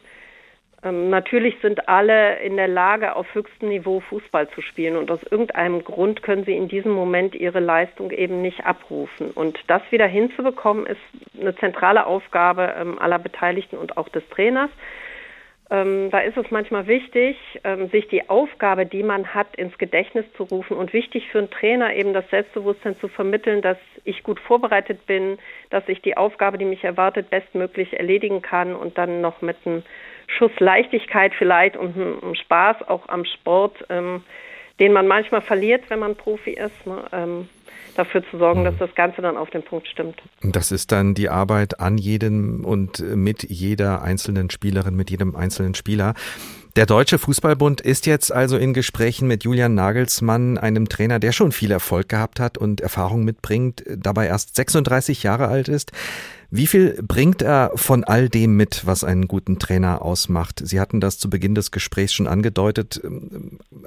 [0.84, 5.22] ähm, natürlich sind alle in der Lage, auf höchstem Niveau Fußball zu spielen und aus
[5.30, 9.30] irgendeinem Grund können sie in diesem Moment ihre Leistung eben nicht abrufen.
[9.30, 11.00] Und das wieder hinzubekommen, ist
[11.40, 14.70] eine zentrale Aufgabe ähm, aller Beteiligten und auch des Trainers.
[15.72, 20.26] Ähm, da ist es manchmal wichtig, ähm, sich die Aufgabe, die man hat, ins Gedächtnis
[20.36, 24.38] zu rufen und wichtig für einen Trainer eben das Selbstbewusstsein zu vermitteln, dass ich gut
[24.38, 25.38] vorbereitet bin,
[25.70, 29.82] dass ich die Aufgabe, die mich erwartet, bestmöglich erledigen kann und dann noch mit einem
[30.26, 34.22] Schuss Leichtigkeit vielleicht und einem Spaß auch am Sport, ähm,
[34.78, 36.86] den man manchmal verliert, wenn man Profi ist.
[36.86, 37.46] Ne?
[37.94, 40.22] Dafür zu sorgen, dass das Ganze dann auf den Punkt stimmt.
[40.42, 45.74] Das ist dann die Arbeit an jedem und mit jeder einzelnen Spielerin, mit jedem einzelnen
[45.74, 46.14] Spieler.
[46.74, 51.52] Der Deutsche Fußballbund ist jetzt also in Gesprächen mit Julian Nagelsmann, einem Trainer, der schon
[51.52, 55.92] viel Erfolg gehabt hat und Erfahrung mitbringt, dabei erst 36 Jahre alt ist.
[56.50, 60.62] Wie viel bringt er von all dem mit, was einen guten Trainer ausmacht?
[60.64, 63.02] Sie hatten das zu Beginn des Gesprächs schon angedeutet.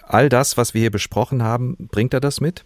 [0.03, 2.65] All das, was wir hier besprochen haben, bringt er das mit?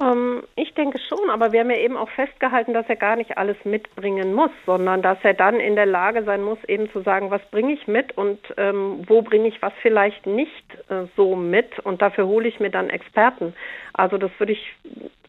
[0.00, 3.38] Ähm, ich denke schon, aber wir haben ja eben auch festgehalten, dass er gar nicht
[3.38, 7.30] alles mitbringen muss, sondern dass er dann in der Lage sein muss, eben zu sagen,
[7.30, 11.78] was bringe ich mit und ähm, wo bringe ich was vielleicht nicht äh, so mit
[11.78, 13.54] und dafür hole ich mir dann Experten.
[13.94, 14.74] Also das würde ich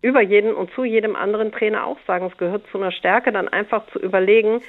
[0.02, 2.26] über jeden und zu jedem anderen Trainer auch sagen.
[2.26, 4.62] Es gehört zu einer Stärke, dann einfach zu überlegen,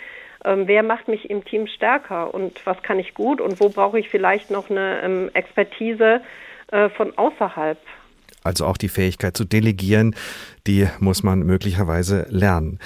[0.44, 3.98] ähm, wer macht mich im Team stärker und was kann ich gut und wo brauche
[3.98, 6.20] ich vielleicht noch eine ähm, Expertise
[6.70, 7.78] äh, von außerhalb.
[8.42, 10.14] Also auch die Fähigkeit zu delegieren,
[10.66, 12.78] die muss man möglicherweise lernen.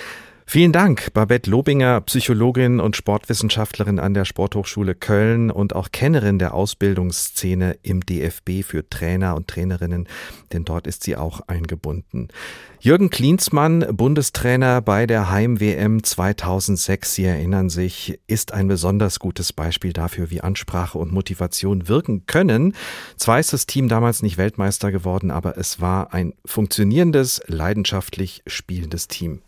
[0.53, 6.53] Vielen Dank, Babette Lobinger, Psychologin und Sportwissenschaftlerin an der Sporthochschule Köln und auch Kennerin der
[6.53, 10.07] Ausbildungsszene im DFB für Trainer und Trainerinnen,
[10.53, 12.29] denn dort ist sie auch eingebunden.
[12.81, 19.95] Jürgen Klinsmann, Bundestrainer bei der Heim-WM 2006, Sie erinnern sich, ist ein besonders gutes Beispiel
[19.95, 22.75] dafür, wie Ansprache und Motivation wirken können.
[23.17, 29.09] Zwar ist das Team damals nicht Weltmeister geworden, aber es war ein funktionierendes, leidenschaftlich spielendes
[29.09, 29.41] Team.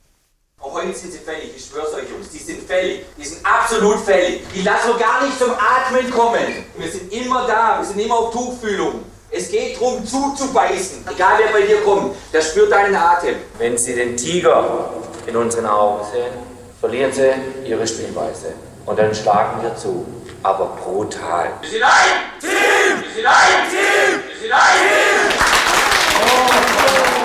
[0.64, 3.04] Auch heute sind sie fällig, ich schwör's euch, Jungs, die sind fällig.
[3.18, 4.40] Die sind absolut fällig.
[4.54, 6.64] Die lassen wir gar nicht zum Atmen kommen.
[6.78, 9.04] Wir sind immer da, wir sind immer auf Tuchfühlung.
[9.30, 11.06] Es geht darum, zuzubeißen.
[11.12, 13.34] Egal wer bei dir kommt, der spürt deinen Atem.
[13.58, 14.88] Wenn Sie den Tiger
[15.26, 16.32] in unseren Augen sehen,
[16.80, 17.30] verlieren Sie
[17.68, 18.54] Ihre Spielweise.
[18.86, 20.06] Und dann schlagen wir zu.
[20.42, 21.52] Aber brutal.
[21.60, 23.02] Wir sind ein Team!
[23.02, 24.22] Wir sind ein Team!
[24.30, 24.78] Wir sind ein
[26.88, 27.23] Team!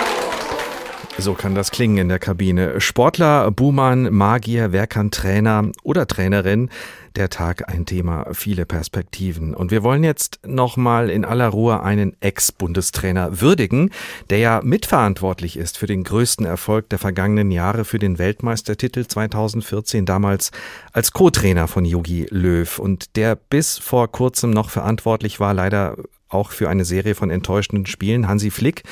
[1.22, 2.80] So kann das klingen in der Kabine.
[2.80, 6.70] Sportler, Buhmann, Magier, wer kann Trainer oder Trainerin?
[7.18, 9.54] Der Tag ein Thema, viele Perspektiven.
[9.54, 13.92] Und wir wollen jetzt nochmal in aller Ruhe einen Ex-Bundestrainer würdigen,
[14.30, 20.06] der ja mitverantwortlich ist für den größten Erfolg der vergangenen Jahre für den Weltmeistertitel 2014,
[20.06, 20.52] damals
[20.94, 25.98] als Co-Trainer von Yogi Löw und der bis vor kurzem noch verantwortlich war, leider
[26.30, 28.84] auch für eine Serie von enttäuschenden Spielen, Hansi Flick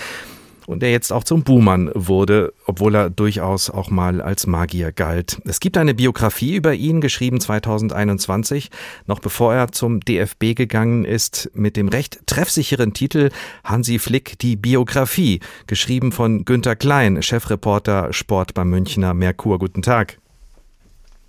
[0.67, 5.41] und der jetzt auch zum Buhmann wurde, obwohl er durchaus auch mal als Magier galt.
[5.45, 8.69] Es gibt eine Biografie über ihn, geschrieben 2021,
[9.05, 13.29] noch bevor er zum DFB gegangen ist, mit dem recht treffsicheren Titel
[13.63, 19.59] Hansi Flick, die Biografie, geschrieben von Günter Klein, Chefreporter Sport beim Münchner Merkur.
[19.59, 20.19] Guten Tag.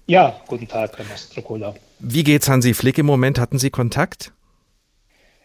[0.06, 1.74] Ja, guten Tag, Herr Mastrocola.
[2.00, 3.38] Wie geht's Hansi Flick im Moment?
[3.38, 4.32] Hatten Sie Kontakt?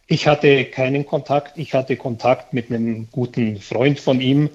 [0.08, 1.58] Ich hatte keinen Kontakt.
[1.58, 4.50] Ich hatte Kontakt mit einem guten Freund von ihm.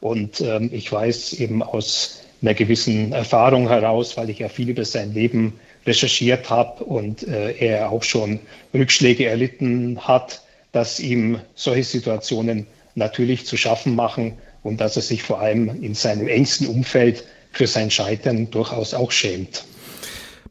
[0.00, 4.84] Und ähm, ich weiß eben aus einer gewissen Erfahrung heraus, weil ich ja viel über
[4.84, 8.40] sein Leben recherchiert habe und äh, er auch schon
[8.74, 15.22] Rückschläge erlitten hat, dass ihm solche Situationen natürlich zu schaffen machen und dass er sich
[15.22, 19.64] vor allem in seinem engsten Umfeld für sein Scheitern durchaus auch schämt.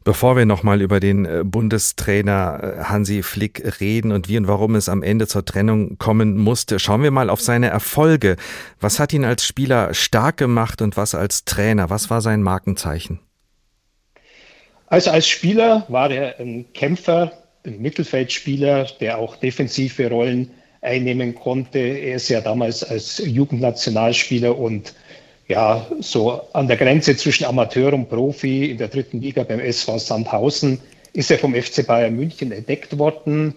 [0.06, 4.76] Bevor wir nochmal über den äh, Bundestrainer äh, Hansi Flick reden und wie und warum
[4.76, 8.36] es am Ende zur Trennung kommen musste, schauen wir mal auf seine Erfolge.
[8.80, 11.90] Was hat ihn als Spieler stark gemacht und was als Trainer?
[11.90, 13.18] Was war sein Markenzeichen?
[14.86, 17.32] Also als Spieler war er ein Kämpfer,
[17.64, 21.80] ein Mittelfeldspieler, der auch defensive Rollen einnehmen konnte.
[21.80, 24.94] Er ist ja damals als Jugendnationalspieler und
[25.48, 29.98] ja, so an der Grenze zwischen Amateur und Profi in der dritten Liga beim SV
[29.98, 30.80] Sandhausen
[31.12, 33.54] ist er vom FC Bayern München entdeckt worden,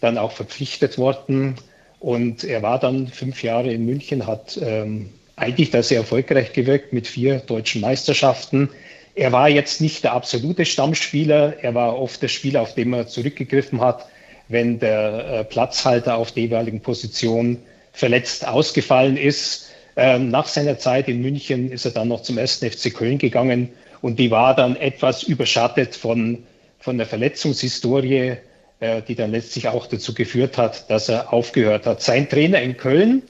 [0.00, 1.56] dann auch verpflichtet worden.
[2.00, 6.92] Und er war dann fünf Jahre in München, hat ähm, eigentlich da sehr erfolgreich gewirkt
[6.92, 8.70] mit vier deutschen Meisterschaften.
[9.14, 13.08] Er war jetzt nicht der absolute Stammspieler, er war oft der Spieler, auf den er
[13.08, 14.06] zurückgegriffen hat,
[14.48, 17.58] wenn der äh, Platzhalter auf der jeweiligen Position
[17.92, 19.70] verletzt ausgefallen ist.
[19.96, 23.70] Ähm, nach seiner Zeit in München ist er dann noch zum ersten FC Köln gegangen
[24.00, 26.44] und die war dann etwas überschattet von,
[26.78, 28.36] von der Verletzungshistorie,
[28.80, 32.02] äh, die dann letztlich auch dazu geführt hat, dass er aufgehört hat.
[32.02, 33.22] Sein Trainer in Köln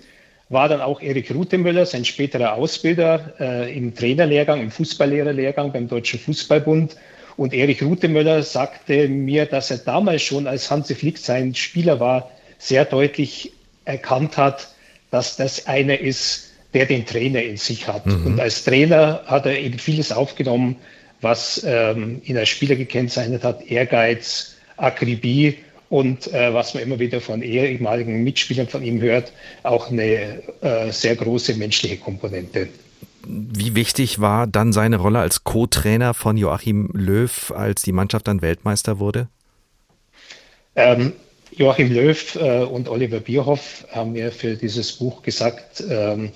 [0.48, 6.20] war dann auch Erik Rutemüller, sein späterer Ausbilder äh, im Trainerlehrgang, im Fußballlehrerlehrgang beim Deutschen
[6.20, 6.96] Fußballbund.
[7.36, 12.30] Und Erich Rutemöller sagte mir, dass er damals schon, als Hansi Flick sein Spieler war,
[12.58, 13.52] sehr deutlich
[13.84, 14.68] erkannt hat,
[15.10, 18.06] dass das einer ist, der den Trainer in sich hat.
[18.06, 18.26] Mhm.
[18.26, 20.76] Und als Trainer hat er eben vieles aufgenommen,
[21.20, 25.58] was ähm, ihn als Spieler gekennzeichnet hat, Ehrgeiz, Akribie
[25.88, 29.32] und äh, was man immer wieder von ehemaligen Mitspielern von ihm hört,
[29.62, 32.68] auch eine äh, sehr große menschliche Komponente.
[33.24, 38.42] Wie wichtig war dann seine Rolle als Co-Trainer von Joachim Löw, als die Mannschaft dann
[38.42, 39.28] Weltmeister wurde?
[40.74, 41.12] Ähm,
[41.54, 46.32] Joachim Löw äh, und Oliver Bierhoff haben mir für dieses Buch gesagt, ähm,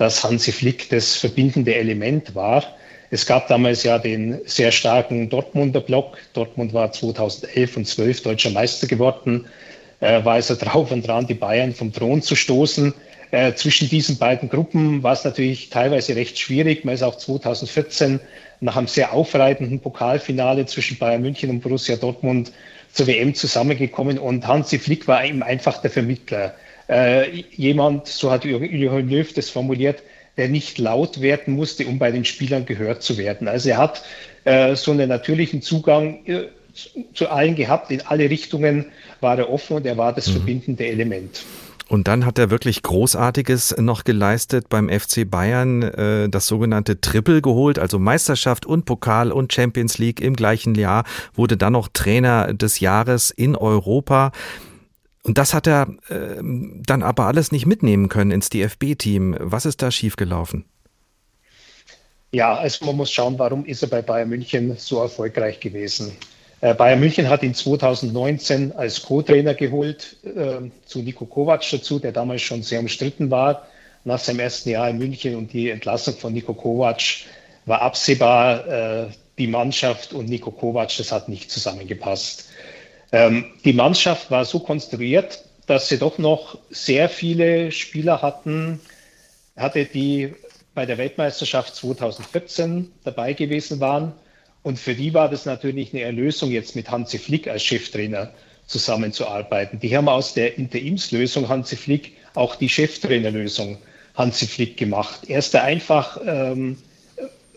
[0.00, 2.64] dass Hansi Flick das verbindende Element war.
[3.10, 6.16] Es gab damals ja den sehr starken Dortmunder Block.
[6.32, 9.44] Dortmund war 2011 und 12 deutscher Meister geworden,
[10.00, 12.94] äh, war also drauf und dran, die Bayern vom Thron zu stoßen.
[13.30, 16.86] Äh, zwischen diesen beiden Gruppen war es natürlich teilweise recht schwierig.
[16.86, 18.20] Man ist auch 2014
[18.60, 22.52] nach einem sehr aufreibenden Pokalfinale zwischen Bayern München und Borussia Dortmund
[22.90, 26.54] zur WM zusammengekommen und Hansi Flick war eben einfach der Vermittler
[26.90, 30.02] äh, jemand, so hat Johann Löw das formuliert,
[30.36, 33.46] der nicht laut werden musste, um bei den Spielern gehört zu werden.
[33.46, 34.02] Also er hat
[34.44, 36.48] äh, so einen natürlichen Zugang äh,
[37.14, 38.86] zu allen gehabt, in alle Richtungen
[39.20, 40.32] war er offen und er war das mhm.
[40.32, 41.44] verbindende Element.
[41.88, 47.42] Und dann hat er wirklich Großartiges noch geleistet beim FC Bayern, äh, das sogenannte Triple
[47.42, 52.54] geholt, also Meisterschaft und Pokal und Champions League im gleichen Jahr, wurde dann noch Trainer
[52.54, 54.30] des Jahres in Europa.
[55.22, 59.36] Und das hat er äh, dann aber alles nicht mitnehmen können ins DFB-Team.
[59.38, 60.64] Was ist da schiefgelaufen?
[62.32, 66.12] Ja, also man muss schauen, warum ist er bei Bayern München so erfolgreich gewesen.
[66.60, 72.12] Äh, Bayern München hat ihn 2019 als Co-Trainer geholt, äh, zu Nico Kovac dazu, der
[72.12, 73.66] damals schon sehr umstritten war
[74.04, 77.02] nach seinem ersten Jahr in München und die Entlassung von Nico Kovac
[77.66, 78.66] war absehbar.
[78.66, 79.06] Äh,
[79.38, 82.49] die Mannschaft und Nico Kovac, das hat nicht zusammengepasst.
[83.12, 88.80] Ähm, die Mannschaft war so konstruiert, dass sie doch noch sehr viele Spieler hatten,
[89.56, 90.34] hatte, die
[90.74, 94.12] bei der Weltmeisterschaft 2014 dabei gewesen waren.
[94.62, 98.30] Und für die war das natürlich eine Erlösung, jetzt mit Hansi Flick als Cheftrainer
[98.66, 99.80] zusammenzuarbeiten.
[99.80, 103.78] Die haben aus der Interimslösung Hansi Flick auch die Cheftrainerlösung
[104.14, 105.20] Hansi Flick gemacht.
[105.28, 106.78] Er ist da einfach, ähm,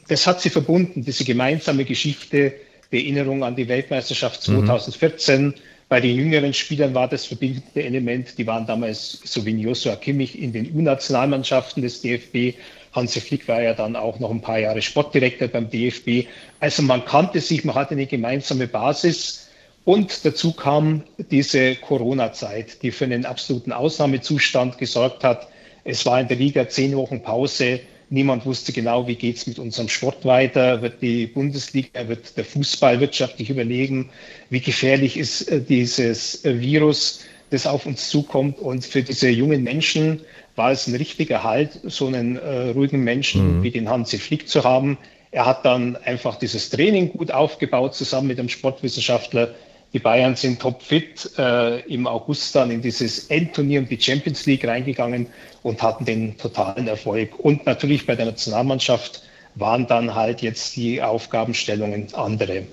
[0.08, 2.54] das hat sie verbunden, diese gemeinsame Geschichte,
[2.94, 5.48] die Erinnerung an die Weltmeisterschaft 2014.
[5.48, 5.54] Mhm.
[5.90, 10.42] Bei den jüngeren Spielern war das verbindende Element, die waren damals so wie Joshua Kimmich
[10.42, 12.58] in den U-Nationalmannschaften des DFB.
[12.94, 16.28] Hansi Flick war ja dann auch noch ein paar Jahre Sportdirektor beim DFB.
[16.60, 19.50] Also man kannte sich, man hatte eine gemeinsame Basis.
[19.86, 25.48] Und dazu kam diese Corona-Zeit, die für einen absoluten Ausnahmezustand gesorgt hat.
[25.84, 27.82] Es war in der Liga zehn Wochen Pause.
[28.14, 30.84] Niemand wusste genau, wie geht es mit unserem Sport weiter.
[30.84, 34.12] Wird die Bundesliga, wird der Fußball wirtschaftlich überlegen,
[34.52, 38.60] wie gefährlich ist äh, dieses äh, Virus, das auf uns zukommt.
[38.60, 40.22] Und für diese jungen Menschen
[40.56, 43.64] war es ein richtiger Halt, so einen äh, ruhigen Menschen mhm.
[43.64, 45.00] wie den Hansi Flick zu haben.
[45.32, 49.56] Er hat dann einfach dieses Training gut aufgebaut, zusammen mit einem Sportwissenschaftler
[49.94, 54.66] die Bayern sind topfit äh, im August dann in dieses Endturnier um die Champions League
[54.68, 55.28] reingegangen
[55.62, 57.40] und hatten den totalen Erfolg.
[57.40, 59.22] Und natürlich bei der Nationalmannschaft
[59.56, 62.64] waren dann halt jetzt die Aufgabenstellungen andere.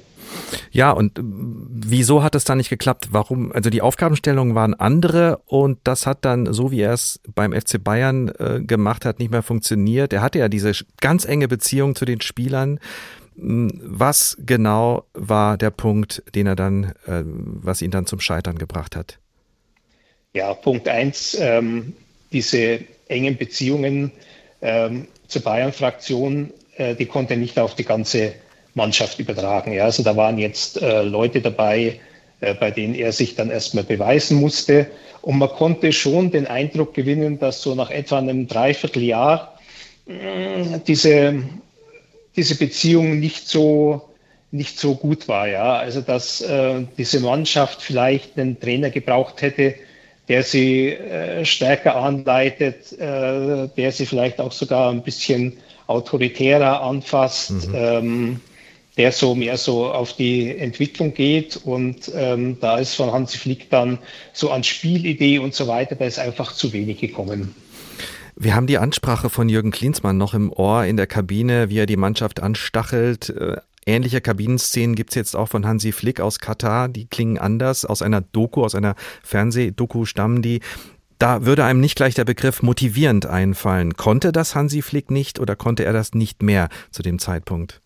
[0.71, 3.09] Ja, und äh, wieso hat es dann nicht geklappt?
[3.11, 3.53] Warum?
[3.53, 7.83] Also die Aufgabenstellungen waren andere und das hat dann, so wie er es beim FC
[7.83, 10.13] Bayern äh, gemacht hat, nicht mehr funktioniert.
[10.13, 12.79] Er hatte ja diese ganz enge Beziehung zu den Spielern.
[13.43, 18.97] Was genau war der Punkt, den er dann, äh, was ihn dann zum Scheitern gebracht
[18.97, 19.19] hat?
[20.35, 21.95] Ja, Punkt eins, ähm,
[22.33, 24.13] diese engen Beziehungen
[24.61, 28.35] ähm, zur Bayern-Fraktion, äh, die konnte er nicht auf die ganze
[28.75, 29.73] Mannschaft übertragen.
[29.73, 31.99] Ja, also da waren jetzt äh, Leute dabei,
[32.41, 34.87] äh, bei denen er sich dann erstmal beweisen musste.
[35.23, 39.57] Und man konnte schon den Eindruck gewinnen, dass so nach etwa einem Dreivierteljahr
[40.87, 41.43] diese
[42.41, 44.01] diese Beziehung nicht so
[44.51, 45.77] nicht so gut war, ja.
[45.77, 49.75] Also dass äh, diese Mannschaft vielleicht einen Trainer gebraucht hätte,
[50.27, 57.69] der sie äh, stärker anleitet, äh, der sie vielleicht auch sogar ein bisschen autoritärer anfasst,
[57.69, 57.75] mhm.
[57.75, 58.41] ähm,
[58.97, 61.61] der so mehr so auf die Entwicklung geht.
[61.63, 63.99] Und ähm, da ist von Hansi Flick dann
[64.33, 67.55] so an Spielidee und so weiter, da ist einfach zu wenig gekommen.
[68.43, 71.85] Wir haben die Ansprache von Jürgen Klinsmann noch im Ohr in der Kabine, wie er
[71.85, 73.29] die Mannschaft anstachelt.
[73.29, 76.89] Äh, ähnliche Kabinenszenen gibt es jetzt auch von Hansi Flick aus Katar.
[76.89, 77.85] Die klingen anders.
[77.85, 80.61] Aus einer Doku, aus einer Fernsehdoku stammen die.
[81.19, 83.99] Da würde einem nicht gleich der Begriff motivierend einfallen.
[83.99, 87.83] Konnte das Hansi Flick nicht oder konnte er das nicht mehr zu dem Zeitpunkt?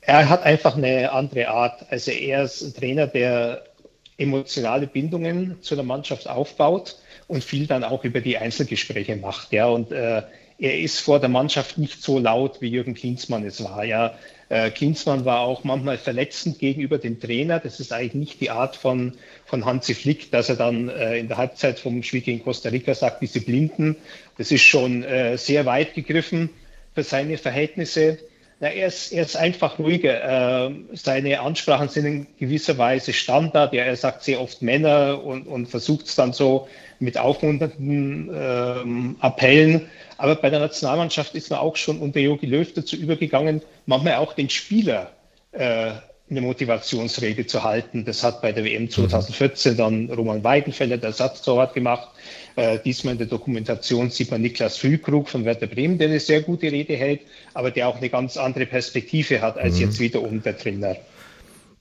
[0.00, 1.84] Er hat einfach eine andere Art.
[1.90, 3.65] Also er ist ein Trainer, der
[4.18, 6.96] emotionale Bindungen zu der Mannschaft aufbaut
[7.28, 9.52] und viel dann auch über die Einzelgespräche macht.
[9.52, 10.22] Ja, und äh,
[10.58, 13.84] er ist vor der Mannschaft nicht so laut, wie Jürgen Klinsmann es war.
[13.84, 14.14] Ja,
[14.48, 17.60] äh, Klinsmann war auch manchmal verletzend gegenüber dem Trainer.
[17.60, 21.28] Das ist eigentlich nicht die Art von, von Hansi Flick, dass er dann äh, in
[21.28, 23.96] der Halbzeit vom Spiel gegen Costa Rica sagt, diese Blinden.
[24.38, 26.50] Das ist schon äh, sehr weit gegriffen
[26.94, 28.18] für seine Verhältnisse.
[28.58, 30.68] Na, er, ist, er ist einfach ruhiger.
[30.68, 33.74] Äh, seine Ansprachen sind in gewisser Weise Standard.
[33.74, 36.66] Ja, er sagt sehr oft Männer und, und versucht es dann so
[36.98, 39.90] mit aufmunternden ähm, Appellen.
[40.16, 44.32] Aber bei der Nationalmannschaft ist man auch schon unter Jogi Löw dazu übergegangen, manchmal auch
[44.32, 45.10] den Spieler
[45.52, 45.92] äh,
[46.28, 48.04] eine Motivationsrede zu halten.
[48.04, 49.76] Das hat bei der WM 2014 mhm.
[49.76, 52.08] dann Roman Weidenfeller, der Ersatztorwart, gemacht.
[52.56, 56.40] Äh, diesmal in der Dokumentation sieht man Niklas Füllkrug von Werder Bremen, der eine sehr
[56.40, 57.20] gute Rede hält,
[57.52, 59.82] aber der auch eine ganz andere Perspektive hat als mhm.
[59.82, 60.96] jetzt wiederum der Trainer.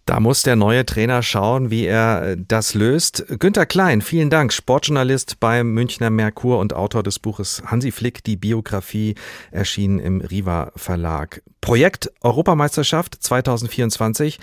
[0.06, 3.26] Da muss der neue Trainer schauen, wie er äh, das löst.
[3.40, 8.36] Günter Klein, vielen Dank, Sportjournalist beim Münchner Merkur und Autor des Buches Hansi Flick, die
[8.36, 9.16] Biografie,
[9.52, 11.42] erschienen im Riva Verlag.
[11.62, 14.40] Projekt Europameisterschaft 2024.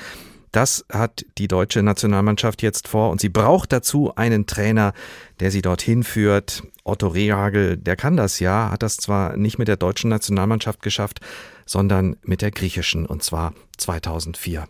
[0.52, 4.92] Das hat die deutsche Nationalmannschaft jetzt vor und sie braucht dazu einen Trainer,
[5.40, 6.62] der sie dorthin führt.
[6.84, 11.20] Otto Rehagel, der kann das ja, hat das zwar nicht mit der deutschen Nationalmannschaft geschafft,
[11.64, 14.66] sondern mit der griechischen und zwar 2004.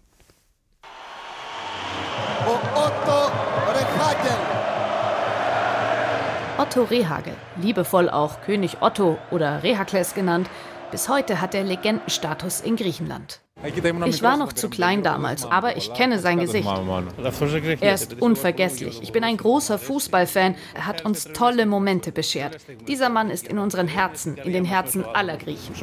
[6.59, 10.49] Otto Rehagel, liebevoll auch König Otto oder Rehakles genannt,
[10.93, 13.41] bis heute hat er Legendenstatus in Griechenland.
[14.07, 16.69] Ich war noch zu klein damals, aber ich kenne sein Gesicht.
[17.81, 19.03] Er ist unvergesslich.
[19.03, 20.57] Ich bin ein großer Fußballfan.
[20.75, 22.59] Er hat uns tolle Momente beschert.
[22.89, 25.75] Dieser Mann ist in unseren Herzen, in den Herzen aller Griechen.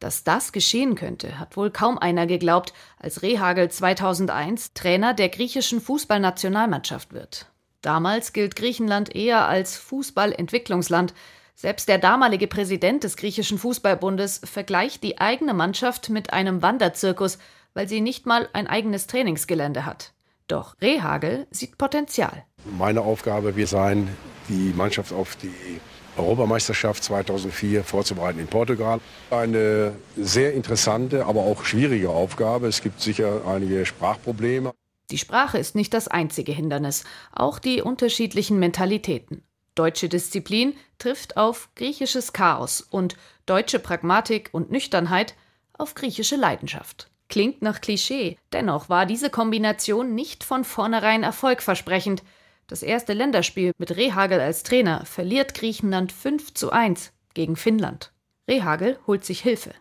[0.00, 5.80] Dass das geschehen könnte, hat wohl kaum einer geglaubt, als Rehagel 2001 Trainer der griechischen
[5.80, 7.46] Fußballnationalmannschaft wird.
[7.82, 11.14] Damals gilt Griechenland eher als Fußballentwicklungsland.
[11.60, 17.38] Selbst der damalige Präsident des griechischen Fußballbundes vergleicht die eigene Mannschaft mit einem Wanderzirkus,
[17.74, 20.12] weil sie nicht mal ein eigenes Trainingsgelände hat.
[20.46, 22.44] Doch Rehagel sieht Potenzial.
[22.78, 24.06] Meine Aufgabe wird sein,
[24.48, 25.80] die Mannschaft auf die
[26.16, 29.00] Europameisterschaft 2004 vorzubereiten in Portugal.
[29.32, 32.68] Eine sehr interessante, aber auch schwierige Aufgabe.
[32.68, 34.70] Es gibt sicher einige Sprachprobleme.
[35.10, 37.02] Die Sprache ist nicht das einzige Hindernis,
[37.32, 39.42] auch die unterschiedlichen Mentalitäten.
[39.78, 43.16] Deutsche Disziplin trifft auf griechisches Chaos und
[43.46, 45.34] deutsche Pragmatik und Nüchternheit
[45.72, 47.10] auf griechische Leidenschaft.
[47.28, 52.24] Klingt nach Klischee, dennoch war diese Kombination nicht von vornherein erfolgversprechend.
[52.66, 58.12] Das erste Länderspiel mit Rehagel als Trainer verliert Griechenland 5 zu 1 gegen Finnland.
[58.48, 59.72] Rehagel holt sich Hilfe.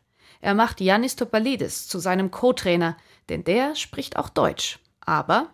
[0.41, 2.97] Er macht Yannis Topalidis zu seinem Co-Trainer,
[3.29, 4.77] denn der spricht auch Deutsch.
[5.01, 5.49] Aber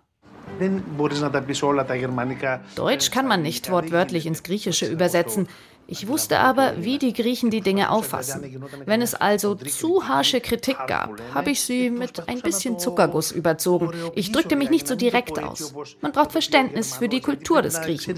[2.76, 5.48] Deutsch kann man nicht wortwörtlich ins Griechische übersetzen.
[5.86, 8.64] Ich wusste aber, wie die Griechen die Dinge auffassen.
[8.86, 13.92] Wenn es also zu harsche Kritik gab, habe ich sie mit ein bisschen Zuckerguss überzogen.
[14.16, 15.74] Ich drückte mich nicht so direkt aus.
[16.02, 18.18] Man braucht Verständnis für die Kultur des Griechen.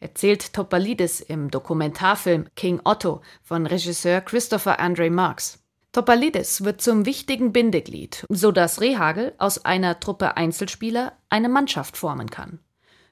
[0.00, 5.65] Erzählt Topalidis im Dokumentarfilm King Otto von Regisseur Christopher Andre Marx.
[5.96, 12.58] Topalidis wird zum wichtigen Bindeglied, sodass Rehagel aus einer Truppe Einzelspieler eine Mannschaft formen kann.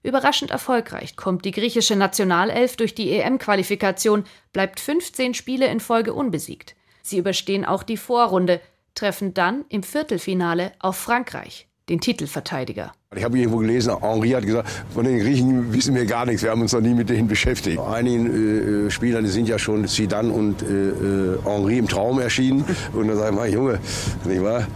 [0.02, 6.76] Überraschend erfolgreich kommt die griechische Nationalelf durch die EM-Qualifikation, bleibt 15 Spiele in Folge unbesiegt.
[7.00, 8.60] Sie überstehen auch die Vorrunde,
[8.94, 12.92] treffen dann im Viertelfinale auf Frankreich, den Titelverteidiger.
[13.14, 16.50] Ich habe irgendwo gelesen, Henri hat gesagt, von den Griechen wissen wir gar nichts, wir
[16.50, 17.78] haben uns noch nie mit denen beschäftigt.
[17.78, 22.64] Einigen äh, Spielern sind ja schon Zidane und äh, äh Henri im Traum erschienen.
[22.92, 23.78] Und dann sagen wir, Junge,
[24.24, 24.66] nicht wahr?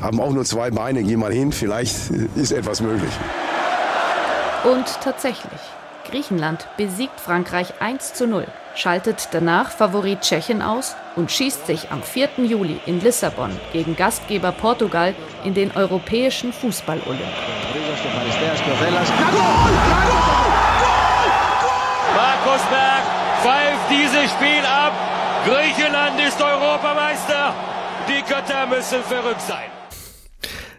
[0.00, 1.96] haben auch nur zwei Beine, geh mal hin, vielleicht
[2.36, 3.12] ist etwas möglich.
[4.64, 5.60] Und tatsächlich,
[6.10, 12.02] Griechenland besiegt Frankreich 1 zu 0, schaltet danach Favorit Tschechien aus und schießt sich am
[12.02, 12.28] 4.
[12.38, 15.14] Juli in Lissabon gegen Gastgeber Portugal
[15.44, 17.22] in den europäischen Fußball-Olymp.
[22.14, 23.02] Markus Berg
[23.42, 24.92] pfeift dieses Spiel ab.
[25.46, 27.54] Griechenland ist Europameister.
[28.08, 29.83] Die Götter müssen verrückt sein.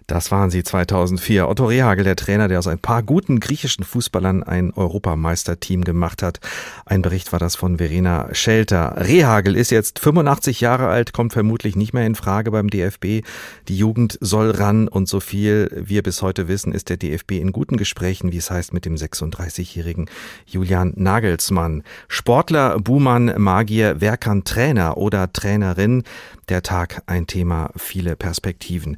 [0.07, 1.49] Das waren sie 2004.
[1.49, 6.39] Otto Rehagel, der Trainer, der aus ein paar guten griechischen Fußballern ein Europameisterteam gemacht hat.
[6.85, 8.95] Ein Bericht war das von Verena Schelter.
[8.97, 13.25] Rehagel ist jetzt 85 Jahre alt, kommt vermutlich nicht mehr in Frage beim DFB.
[13.67, 17.51] Die Jugend soll ran und so viel wir bis heute wissen, ist der DFB in
[17.51, 20.07] guten Gesprächen, wie es heißt, mit dem 36-jährigen
[20.45, 21.83] Julian Nagelsmann.
[22.07, 26.03] Sportler, Buhmann, Magier, wer kann Trainer oder Trainerin?
[26.47, 28.97] Der Tag ein Thema, viele Perspektiven.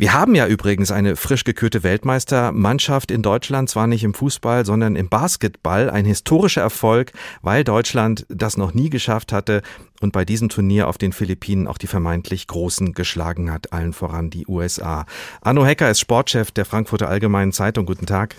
[0.00, 4.96] Wir haben ja übrigens eine frisch gekürte Weltmeistermannschaft in Deutschland, zwar nicht im Fußball, sondern
[4.96, 5.90] im Basketball.
[5.90, 9.60] Ein historischer Erfolg, weil Deutschland das noch nie geschafft hatte
[10.00, 14.30] und bei diesem Turnier auf den Philippinen auch die vermeintlich Großen geschlagen hat, allen voran
[14.30, 15.04] die USA.
[15.42, 17.84] Arno Hecker ist Sportchef der Frankfurter Allgemeinen Zeitung.
[17.84, 18.36] Guten Tag.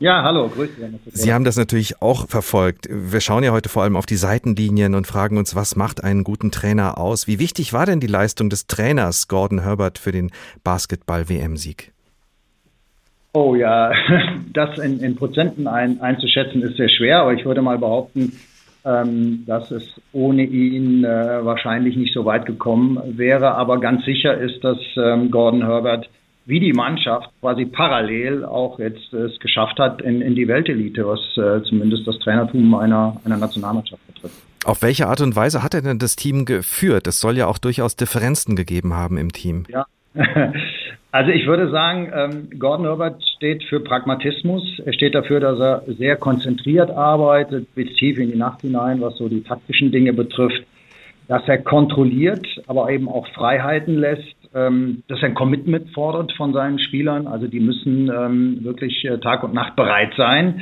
[0.00, 1.10] Ja, hallo, grüß Sie.
[1.10, 2.88] Sie haben das natürlich auch verfolgt.
[2.90, 6.24] Wir schauen ja heute vor allem auf die Seitenlinien und fragen uns, was macht einen
[6.24, 7.28] guten Trainer aus?
[7.28, 10.30] Wie wichtig war denn die Leistung des Trainers Gordon Herbert für den
[10.64, 11.92] Basketball-WM-Sieg?
[13.34, 13.92] Oh ja,
[14.52, 18.32] das in, in Prozenten ein, einzuschätzen ist sehr schwer, aber ich würde mal behaupten,
[18.84, 23.54] ähm, dass es ohne ihn äh, wahrscheinlich nicht so weit gekommen wäre.
[23.54, 26.08] Aber ganz sicher ist, dass ähm, Gordon Herbert
[26.46, 31.20] wie die Mannschaft quasi parallel auch jetzt es geschafft hat in, in die Weltelite, was
[31.36, 34.36] äh, zumindest das Trainertum einer, einer Nationalmannschaft betrifft.
[34.64, 37.06] Auf welche Art und Weise hat er denn das Team geführt?
[37.06, 39.64] Es soll ja auch durchaus Differenzen gegeben haben im Team.
[39.68, 39.86] Ja.
[41.14, 44.80] Also ich würde sagen, ähm, Gordon Herbert steht für Pragmatismus.
[44.84, 49.16] Er steht dafür, dass er sehr konzentriert arbeitet, bis tief in die Nacht hinein, was
[49.18, 50.64] so die taktischen Dinge betrifft.
[51.28, 56.52] Dass er kontrolliert, aber eben auch Freiheiten lässt ähm, dass er ein Commitment fordert von
[56.52, 57.26] seinen Spielern.
[57.26, 60.60] Also die müssen ähm, wirklich äh, Tag und Nacht bereit sein.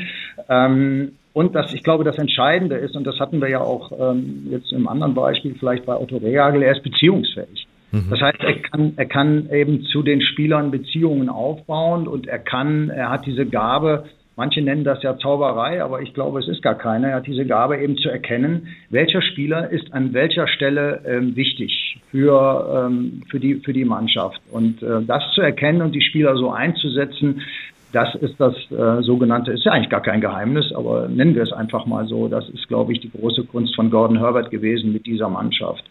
[0.49, 4.49] Ähm, und das, ich glaube, das Entscheidende ist, und das hatten wir ja auch ähm,
[4.51, 7.67] jetzt im anderen Beispiel, vielleicht bei Otto Rehagel, er ist beziehungsfähig.
[7.91, 8.07] Mhm.
[8.11, 12.91] Das heißt, er kann, er kann eben zu den Spielern Beziehungen aufbauen und er kann,
[12.91, 14.05] er hat diese Gabe,
[14.37, 17.11] Manche nennen das ja Zauberei, aber ich glaube, es ist gar keine.
[17.11, 21.99] Er hat diese Gabe eben zu erkennen, welcher Spieler ist an welcher Stelle ähm, wichtig
[22.11, 24.41] für, ähm, für, die, für die Mannschaft.
[24.51, 27.43] Und äh, das zu erkennen und die Spieler so einzusetzen,
[27.93, 31.53] das ist das äh, sogenannte, ist ja eigentlich gar kein Geheimnis, aber nennen wir es
[31.53, 32.27] einfach mal so.
[32.27, 35.85] Das ist, glaube ich, die große Kunst von Gordon Herbert gewesen mit dieser Mannschaft.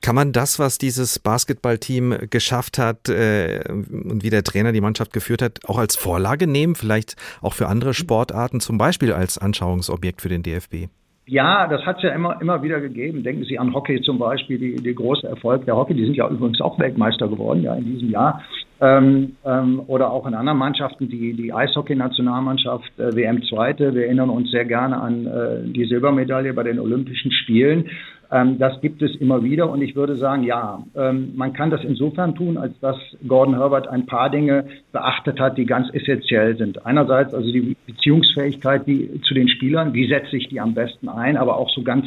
[0.00, 5.12] Kann man das, was dieses Basketballteam geschafft hat äh, und wie der Trainer die Mannschaft
[5.12, 10.20] geführt hat, auch als Vorlage nehmen, vielleicht auch für andere Sportarten, zum Beispiel als Anschauungsobjekt
[10.20, 10.88] für den DFB?
[11.28, 13.24] Ja, das hat es ja immer, immer wieder gegeben.
[13.24, 15.92] Denken Sie an Hockey zum Beispiel, die, die große Erfolg der Hockey.
[15.92, 18.44] Die sind ja übrigens auch Weltmeister geworden, ja, in diesem Jahr.
[18.80, 23.92] Ähm, ähm, oder auch in anderen Mannschaften, die, die Eishockey-Nationalmannschaft, äh, WM Zweite.
[23.92, 27.90] Wir erinnern uns sehr gerne an äh, die Silbermedaille bei den Olympischen Spielen.
[28.30, 31.84] Ähm, das gibt es immer wieder und ich würde sagen, ja, ähm, man kann das
[31.84, 32.96] insofern tun, als dass
[33.26, 36.84] Gordon Herbert ein paar Dinge beachtet hat, die ganz essentiell sind.
[36.86, 41.36] Einerseits also die Beziehungsfähigkeit die, zu den Spielern, wie setze ich die am besten ein,
[41.36, 42.06] aber auch so ganz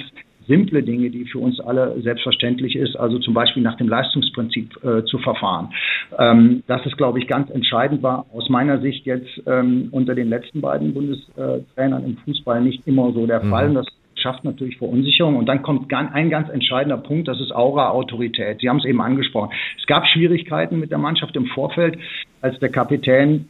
[0.50, 5.04] simple Dinge, die für uns alle selbstverständlich ist, also zum Beispiel nach dem Leistungsprinzip äh,
[5.06, 5.70] zu verfahren.
[6.18, 10.28] Ähm, das ist, glaube ich, ganz entscheidend war aus meiner Sicht jetzt ähm, unter den
[10.28, 13.70] letzten beiden Bundestrainern im Fußball nicht immer so der Fall.
[13.70, 13.76] Mhm.
[13.76, 13.86] Das
[14.22, 15.36] schafft natürlich Verunsicherung.
[15.38, 18.60] Und dann kommt ein ganz entscheidender Punkt, das ist Aura-Autorität.
[18.62, 19.52] Sie haben es eben angesprochen.
[19.78, 21.98] Es gab Schwierigkeiten mit der Mannschaft im Vorfeld,
[22.42, 23.50] als der Kapitän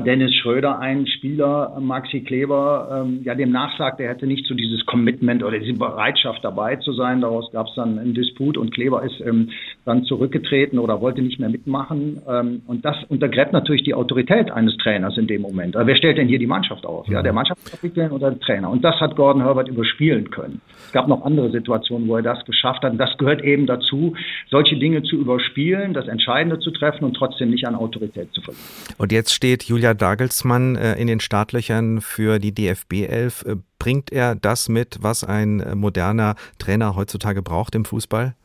[0.00, 4.86] Dennis Schröder, ein Spieler, Maxi Kleber, ähm, ja, dem nachsagt, er hätte nicht so dieses
[4.86, 7.20] Commitment oder diese Bereitschaft dabei zu sein.
[7.20, 9.50] Daraus gab es dann einen Disput und Kleber ist ähm,
[9.84, 12.22] dann zurückgetreten oder wollte nicht mehr mitmachen.
[12.28, 15.76] Ähm, und das untergräbt natürlich die Autorität eines Trainers in dem Moment.
[15.78, 17.06] Wer stellt denn hier die Mannschaft auf?
[17.08, 18.70] Ja, der Mannschaftskapitän oder der Trainer?
[18.70, 20.60] Und das hat Gordon Herbert überspielen können.
[20.86, 22.92] Es gab noch andere Situationen, wo er das geschafft hat.
[22.92, 24.14] Und das gehört eben dazu,
[24.50, 28.64] solche Dinge zu überspielen, das Entscheidende zu treffen und trotzdem nicht an Autorität zu verlieren.
[28.98, 33.44] Und jetzt steht Julia Julia Dagelsmann äh, in den Startlöchern für die DFB 11.
[33.46, 38.36] Äh, bringt er das mit, was ein äh, moderner Trainer heutzutage braucht im Fußball?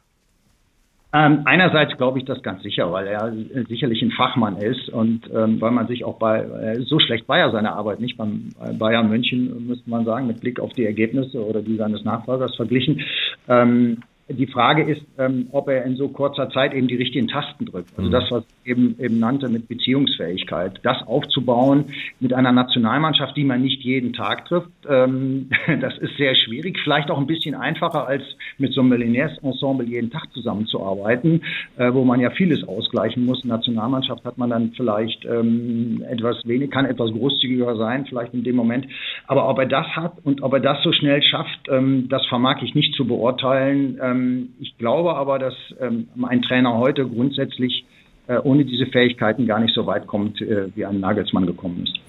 [1.17, 3.33] Ähm, einerseits glaube ich das ganz sicher, weil er
[3.67, 7.39] sicherlich ein Fachmann ist und ähm, weil man sich auch bei, äh, so schlecht war
[7.39, 11.43] ja seine Arbeit nicht beim Bayern München, müsste man sagen, mit Blick auf die Ergebnisse
[11.43, 13.01] oder die seines Nachfolgers verglichen.
[13.47, 17.65] Ähm, die Frage ist, ähm, ob er in so kurzer Zeit eben die richtigen Tasten
[17.65, 17.89] drückt.
[17.97, 18.11] Also mhm.
[18.11, 20.79] das, was ich eben, eben nannte mit Beziehungsfähigkeit.
[20.83, 21.85] Das aufzubauen
[22.19, 25.49] mit einer Nationalmannschaft, die man nicht jeden Tag trifft, ähm,
[25.81, 26.77] das ist sehr schwierig.
[26.83, 28.23] Vielleicht auch ein bisschen einfacher, als
[28.57, 31.43] mit so einem Millionärsensemble jeden Tag zusammenzuarbeiten,
[31.77, 33.45] äh, wo man ja vieles ausgleichen muss.
[33.45, 38.57] Nationalmannschaft hat man dann vielleicht ähm, etwas wenig, kann etwas großzügiger sein, vielleicht in dem
[38.57, 38.87] Moment.
[39.27, 42.61] Aber ob er das hat und ob er das so schnell schafft, ähm, das vermag
[42.61, 47.85] ich nicht zu beurteilen ähm, ich glaube aber, dass ähm, ein Trainer heute grundsätzlich
[48.27, 51.99] äh, ohne diese Fähigkeiten gar nicht so weit kommt, äh, wie ein Nagelsmann gekommen ist.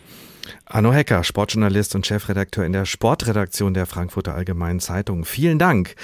[0.67, 5.25] Arno Hecker, Sportjournalist und Chefredakteur in der Sportredaktion der Frankfurter Allgemeinen Zeitung.
[5.25, 5.95] Vielen Dank.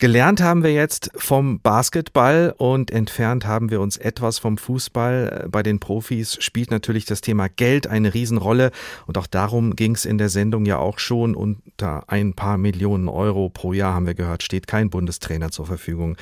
[0.00, 5.48] Gelernt haben wir jetzt vom Basketball und entfernt haben wir uns etwas vom Fußball.
[5.50, 8.70] Bei den Profis spielt natürlich das Thema Geld eine Riesenrolle
[9.08, 11.34] und auch darum ging es in der Sendung ja auch schon.
[11.34, 16.16] Unter ein paar Millionen Euro pro Jahr haben wir gehört, steht kein Bundestrainer zur Verfügung.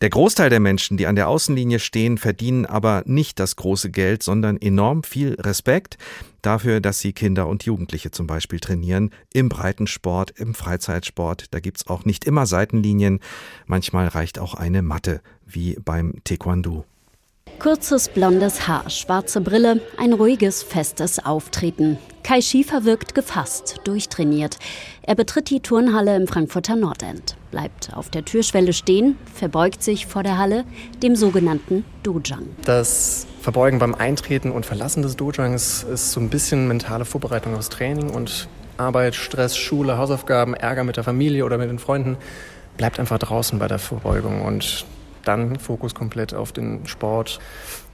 [0.00, 4.22] Der Großteil der Menschen, die an der Außenlinie stehen, verdienen aber nicht das große Geld,
[4.22, 5.98] sondern enorm viel Respekt
[6.40, 11.52] dafür, dass sie Kinder und Jugendliche zum Beispiel trainieren, im Breitensport, im Freizeitsport.
[11.52, 13.20] Da gibt's auch nicht immer Seitenlinien,
[13.66, 16.86] manchmal reicht auch eine Matte, wie beim Taekwondo.
[17.60, 21.98] Kurzes blondes Haar, schwarze Brille, ein ruhiges, festes Auftreten.
[22.22, 24.56] Kai Schiefer wirkt gefasst, durchtrainiert.
[25.02, 30.22] Er betritt die Turnhalle im Frankfurter Nordend, bleibt auf der Türschwelle stehen, verbeugt sich vor
[30.22, 30.64] der Halle,
[31.02, 32.46] dem sogenannten Dojang.
[32.64, 37.68] Das Verbeugen beim Eintreten und Verlassen des Dojangs ist so ein bisschen mentale Vorbereitung aufs
[37.68, 38.48] Training und
[38.78, 42.16] Arbeit, Stress, Schule, Hausaufgaben, Ärger mit der Familie oder mit den Freunden
[42.78, 44.86] bleibt einfach draußen bei der Verbeugung und
[45.24, 47.38] dann Fokus komplett auf den Sport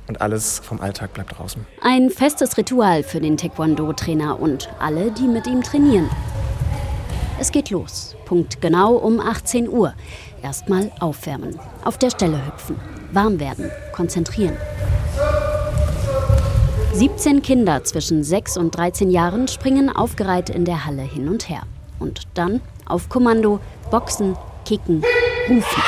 [0.09, 1.67] und alles vom Alltag bleibt draußen.
[1.81, 6.09] Ein festes Ritual für den Taekwondo-Trainer und alle, die mit ihm trainieren.
[7.39, 8.17] Es geht los.
[8.25, 9.95] Punkt genau um 18 Uhr.
[10.43, 12.77] Erstmal aufwärmen, auf der Stelle hüpfen,
[13.13, 14.57] warm werden, konzentrieren.
[16.93, 21.63] 17 Kinder zwischen 6 und 13 Jahren springen aufgereiht in der Halle hin und her.
[21.99, 23.61] Und dann auf Kommando
[23.91, 25.03] boxen, kicken,
[25.49, 25.83] rufen.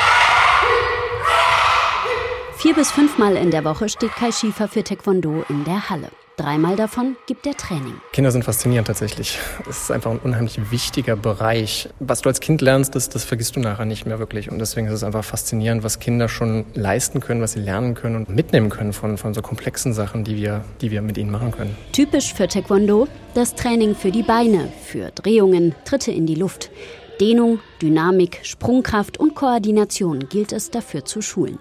[2.58, 6.08] Vier bis fünfmal in der Woche steht Kai Schiefer für Taekwondo in der Halle.
[6.36, 7.94] Dreimal davon gibt er Training.
[8.10, 9.38] Kinder sind faszinierend tatsächlich.
[9.70, 11.88] Es ist einfach ein unheimlich wichtiger Bereich.
[12.00, 14.50] Was du als Kind lernst, das, das vergisst du nachher nicht mehr wirklich.
[14.50, 18.16] Und deswegen ist es einfach faszinierend, was Kinder schon leisten können, was sie lernen können
[18.16, 21.52] und mitnehmen können von, von so komplexen Sachen, die wir, die wir mit ihnen machen
[21.52, 21.76] können.
[21.92, 26.72] Typisch für Taekwondo das Training für die Beine, für Drehungen, Tritte in die Luft.
[27.20, 31.60] Dehnung, Dynamik, Sprungkraft und Koordination gilt es dafür zu schulen.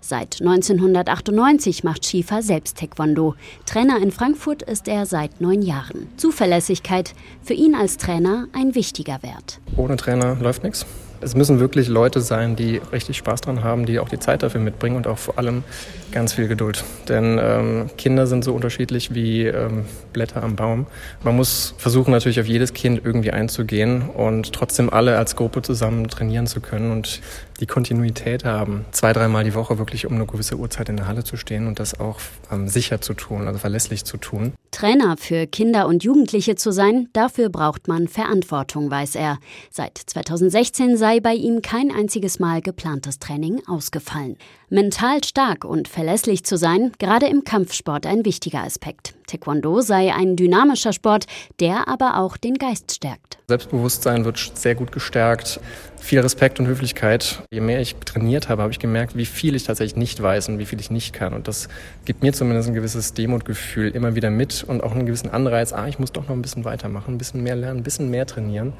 [0.00, 3.34] Seit 1998 macht Schiefer selbst Taekwondo.
[3.66, 6.08] Trainer in Frankfurt ist er seit neun Jahren.
[6.16, 9.60] Zuverlässigkeit, für ihn als Trainer ein wichtiger Wert.
[9.76, 10.86] Ohne Trainer läuft nichts.
[11.20, 14.60] Es müssen wirklich Leute sein, die richtig Spaß dran haben, die auch die Zeit dafür
[14.60, 15.64] mitbringen und auch vor allem
[16.12, 16.84] ganz viel Geduld.
[17.08, 20.86] Denn ähm, Kinder sind so unterschiedlich wie ähm, Blätter am Baum.
[21.22, 26.08] Man muss versuchen natürlich auf jedes Kind irgendwie einzugehen und trotzdem alle als Gruppe zusammen
[26.08, 27.20] trainieren zu können und
[27.60, 31.24] die Kontinuität haben, zwei, dreimal die Woche wirklich um eine gewisse Uhrzeit in der Halle
[31.24, 32.18] zu stehen und das auch
[32.52, 34.52] ähm, sicher zu tun, also verlässlich zu tun.
[34.70, 39.38] Trainer für Kinder und Jugendliche zu sein, dafür braucht man Verantwortung, weiß er.
[39.70, 44.36] Seit 2016 sei bei ihm kein einziges Mal geplantes Training ausgefallen.
[44.68, 49.14] Mental stark und verlässlich zu sein, gerade im Kampfsport ein wichtiger Aspekt.
[49.26, 51.24] Taekwondo sei ein dynamischer Sport,
[51.58, 53.38] der aber auch den Geist stärkt.
[53.48, 55.58] Selbstbewusstsein wird sehr gut gestärkt.
[55.98, 57.42] Viel Respekt und Höflichkeit.
[57.50, 60.58] Je mehr ich trainiert habe, habe ich gemerkt, wie viel ich tatsächlich nicht weiß und
[60.58, 61.32] wie viel ich nicht kann.
[61.32, 61.68] Und das
[62.04, 65.88] gibt mir zumindest ein gewisses Demutgefühl immer wieder mit und auch einen gewissen Anreiz, ah,
[65.88, 68.74] ich muss doch noch ein bisschen weitermachen, ein bisschen mehr lernen, ein bisschen mehr trainieren.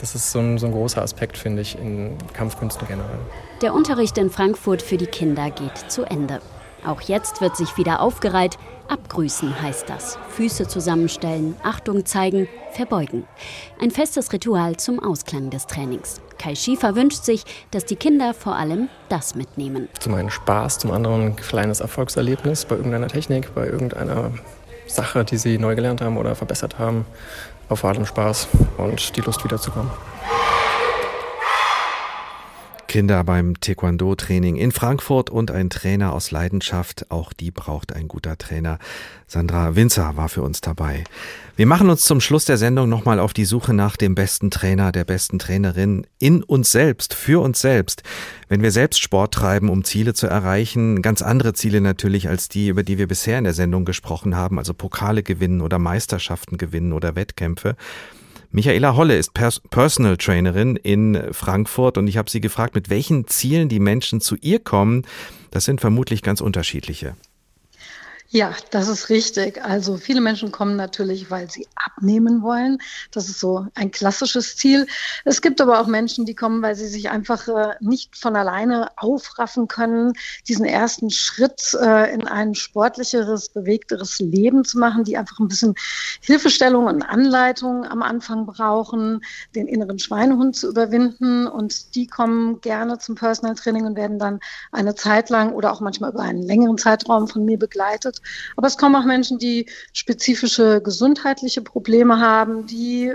[0.00, 3.18] Das ist so ein, so ein großer Aspekt, finde ich, in Kampfkünsten generell.
[3.60, 6.40] Der Unterricht in Frankfurt für die Kinder geht zu Ende.
[6.86, 8.56] Auch jetzt wird sich wieder aufgereiht.
[8.88, 10.18] Abgrüßen heißt das.
[10.30, 13.24] Füße zusammenstellen, Achtung zeigen, verbeugen.
[13.80, 16.22] Ein festes Ritual zum Ausklang des Trainings.
[16.38, 19.90] Kai Schiefer wünscht sich, dass die Kinder vor allem das mitnehmen.
[19.98, 24.32] Zum einen Spaß, zum anderen ein kleines Erfolgserlebnis bei irgendeiner Technik, bei irgendeiner
[24.86, 27.04] Sache, die sie neu gelernt haben oder verbessert haben.
[27.72, 28.48] Vor allem Spaß
[28.78, 29.90] und die Lust wiederzukommen.
[32.90, 37.08] Kinder beim Taekwondo-Training in Frankfurt und ein Trainer aus Leidenschaft.
[37.08, 38.80] Auch die braucht ein guter Trainer.
[39.28, 41.04] Sandra Winzer war für uns dabei.
[41.54, 44.90] Wir machen uns zum Schluss der Sendung nochmal auf die Suche nach dem besten Trainer,
[44.90, 48.02] der besten Trainerin in uns selbst, für uns selbst.
[48.48, 52.66] Wenn wir selbst Sport treiben, um Ziele zu erreichen, ganz andere Ziele natürlich als die,
[52.66, 56.92] über die wir bisher in der Sendung gesprochen haben, also Pokale gewinnen oder Meisterschaften gewinnen
[56.92, 57.76] oder Wettkämpfe,
[58.52, 63.28] Michaela Holle ist Pers Personal Trainerin in Frankfurt und ich habe sie gefragt, mit welchen
[63.28, 65.06] Zielen die Menschen zu ihr kommen.
[65.52, 67.14] Das sind vermutlich ganz unterschiedliche.
[68.32, 69.60] Ja, das ist richtig.
[69.64, 72.78] Also viele Menschen kommen natürlich, weil sie abnehmen wollen.
[73.10, 74.86] Das ist so ein klassisches Ziel.
[75.24, 78.92] Es gibt aber auch Menschen, die kommen, weil sie sich einfach äh, nicht von alleine
[78.96, 80.12] aufraffen können,
[80.46, 85.74] diesen ersten Schritt äh, in ein sportlicheres, bewegteres Leben zu machen, die einfach ein bisschen
[86.20, 89.24] Hilfestellung und Anleitung am Anfang brauchen,
[89.56, 91.48] den inneren Schweinehund zu überwinden.
[91.48, 94.38] Und die kommen gerne zum Personal Training und werden dann
[94.70, 98.19] eine Zeit lang oder auch manchmal über einen längeren Zeitraum von mir begleitet.
[98.56, 103.14] Aber es kommen auch Menschen, die spezifische gesundheitliche Probleme haben, die äh,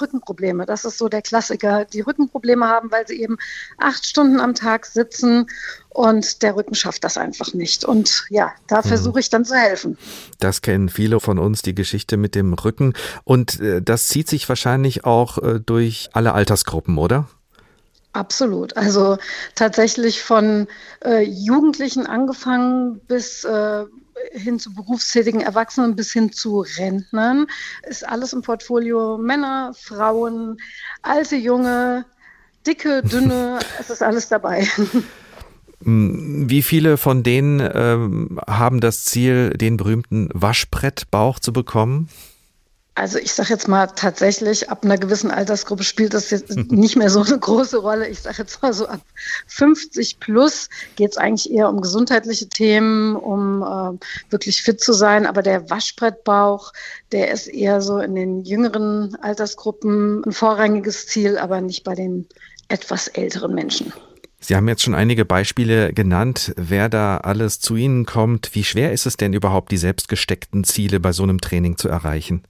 [0.00, 0.66] Rückenprobleme.
[0.66, 1.84] Das ist so der Klassiker.
[1.84, 3.36] Die Rückenprobleme haben, weil sie eben
[3.78, 5.46] acht Stunden am Tag sitzen
[5.96, 7.84] und der Rücken schafft das einfach nicht.
[7.84, 8.88] Und ja, da mhm.
[8.88, 9.96] versuche ich dann zu helfen.
[10.38, 12.92] Das kennen viele von uns, die Geschichte mit dem Rücken.
[13.24, 17.28] Und äh, das zieht sich wahrscheinlich auch äh, durch alle Altersgruppen, oder?
[18.12, 18.76] Absolut.
[18.76, 19.18] Also
[19.54, 20.68] tatsächlich von
[21.04, 23.84] äh, Jugendlichen angefangen bis äh,
[24.36, 27.46] hin zu berufstätigen Erwachsenen bis hin zu Rentnern
[27.88, 29.18] ist alles im Portfolio.
[29.18, 30.58] Männer, Frauen,
[31.02, 32.04] alte, junge,
[32.66, 34.68] dicke, dünne, es ist alles dabei.
[35.80, 42.08] Wie viele von denen ähm, haben das Ziel, den berühmten Waschbrettbauch zu bekommen?
[42.98, 47.10] Also ich sage jetzt mal tatsächlich, ab einer gewissen Altersgruppe spielt das jetzt nicht mehr
[47.10, 48.08] so eine große Rolle.
[48.08, 49.02] Ich sage jetzt mal so ab
[49.48, 53.98] 50 plus geht es eigentlich eher um gesundheitliche Themen, um äh,
[54.30, 55.26] wirklich fit zu sein.
[55.26, 56.72] Aber der Waschbrettbauch,
[57.12, 62.26] der ist eher so in den jüngeren Altersgruppen ein vorrangiges Ziel, aber nicht bei den
[62.68, 63.92] etwas älteren Menschen.
[64.40, 68.54] Sie haben jetzt schon einige Beispiele genannt, wer da alles zu Ihnen kommt.
[68.54, 71.90] Wie schwer ist es denn überhaupt, die selbst gesteckten Ziele bei so einem Training zu
[71.90, 72.42] erreichen?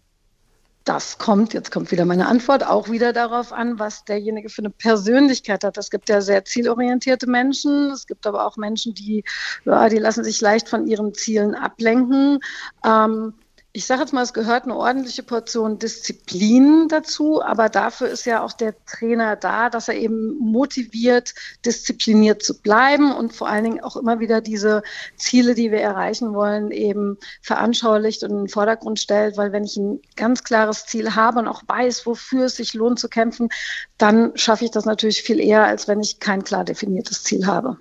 [0.87, 4.70] Das kommt, jetzt kommt wieder meine Antwort, auch wieder darauf an, was derjenige für eine
[4.70, 5.76] Persönlichkeit hat.
[5.78, 9.24] Es gibt ja sehr zielorientierte Menschen, es gibt aber auch Menschen, die,
[9.64, 12.39] ja, die lassen sich leicht von ihren Zielen ablenken.
[12.84, 13.34] Ähm,
[13.77, 18.43] ich sage jetzt mal, es gehört eine ordentliche Portion Disziplin dazu, aber dafür ist ja
[18.43, 21.35] auch der Trainer da, dass er eben motiviert,
[21.66, 24.83] diszipliniert zu bleiben und vor allen Dingen auch immer wieder diese
[25.18, 29.77] Ziele, die wir erreichen wollen, eben veranschaulicht und in den Vordergrund stellt, weil wenn ich
[29.77, 33.51] ein ganz klares Ziel habe und auch weiß, wofür es sich lohnt zu kämpfen,
[33.99, 37.77] dann schaffe ich das natürlich viel eher, als wenn ich kein klar definiertes Ziel habe.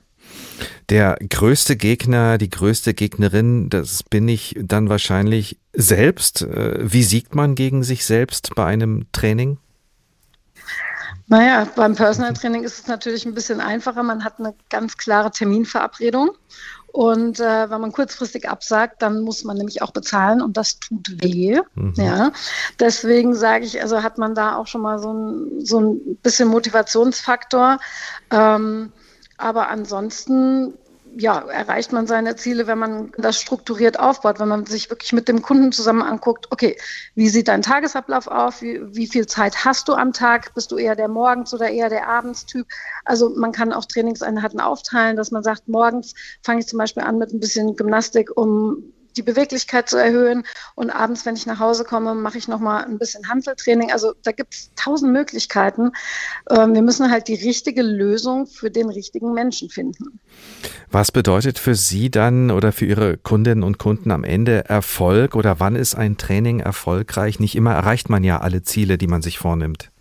[0.90, 6.42] Der größte Gegner, die größte Gegnerin, das bin ich dann wahrscheinlich selbst.
[6.44, 9.58] Äh, wie siegt man gegen sich selbst bei einem Training?
[11.28, 14.04] Naja, beim Personal Training ist es natürlich ein bisschen einfacher.
[14.04, 16.30] Man hat eine ganz klare Terminverabredung
[16.96, 21.22] Und äh, wenn man kurzfristig absagt, dann muss man nämlich auch bezahlen und das tut
[21.22, 21.60] weh.
[21.74, 21.94] Mhm.
[21.98, 22.32] Ja.
[22.80, 26.48] Deswegen sage ich, also hat man da auch schon mal so ein, so ein bisschen
[26.48, 27.80] Motivationsfaktor.
[28.32, 28.94] Ähm,
[29.38, 30.78] aber ansonsten
[31.18, 35.28] ja, erreicht man seine Ziele, wenn man das strukturiert aufbaut, wenn man sich wirklich mit
[35.28, 36.78] dem Kunden zusammen anguckt, okay,
[37.14, 40.78] wie sieht dein Tagesablauf auf, wie, wie viel Zeit hast du am Tag, bist du
[40.78, 42.68] eher der Morgens- oder eher der Abendstyp?
[43.06, 47.18] Also man kann auch Trainingseinheiten aufteilen, dass man sagt, morgens fange ich zum Beispiel an
[47.18, 50.44] mit ein bisschen Gymnastik, um die Beweglichkeit zu erhöhen.
[50.76, 53.92] Und abends, wenn ich nach Hause komme, mache ich nochmal ein bisschen Handeltraining.
[53.92, 55.92] Also da gibt es tausend Möglichkeiten.
[56.50, 60.20] Ähm, wir müssen halt die richtige Lösung für den richtigen Menschen finden.
[60.92, 65.60] Was bedeutet für Sie dann oder für Ihre Kundinnen und Kunden am Ende Erfolg oder
[65.60, 67.40] wann ist ein Training erfolgreich?
[67.40, 69.92] Nicht immer erreicht man ja alle Ziele, die man sich vornimmt.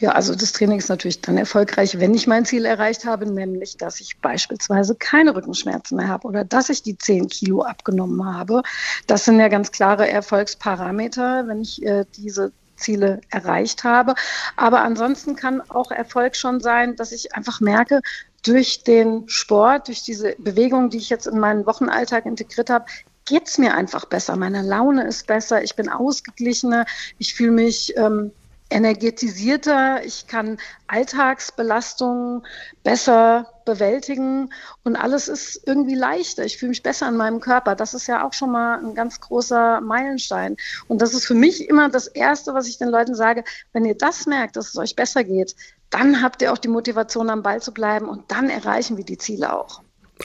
[0.00, 3.76] Ja, also das Training ist natürlich dann erfolgreich, wenn ich mein Ziel erreicht habe, nämlich
[3.76, 8.62] dass ich beispielsweise keine Rückenschmerzen mehr habe oder dass ich die 10 Kilo abgenommen habe.
[9.06, 14.14] Das sind ja ganz klare Erfolgsparameter, wenn ich äh, diese Ziele erreicht habe.
[14.56, 18.00] Aber ansonsten kann auch Erfolg schon sein, dass ich einfach merke,
[18.42, 22.86] durch den Sport, durch diese Bewegung, die ich jetzt in meinen Wochenalltag integriert habe,
[23.26, 24.34] geht es mir einfach besser.
[24.36, 26.86] Meine Laune ist besser, ich bin ausgeglichener,
[27.18, 28.32] ich fühle mich ähm,
[28.70, 32.46] energetisierter, ich kann Alltagsbelastungen
[32.82, 34.52] besser bewältigen
[34.84, 36.44] und alles ist irgendwie leichter.
[36.44, 37.74] Ich fühle mich besser in meinem Körper.
[37.74, 40.56] Das ist ja auch schon mal ein ganz großer Meilenstein.
[40.88, 43.96] Und das ist für mich immer das Erste, was ich den Leuten sage, wenn ihr
[43.96, 45.54] das merkt, dass es euch besser geht,
[45.90, 49.18] dann habt ihr auch die Motivation, am Ball zu bleiben und dann erreichen wir die
[49.18, 49.82] Ziele auch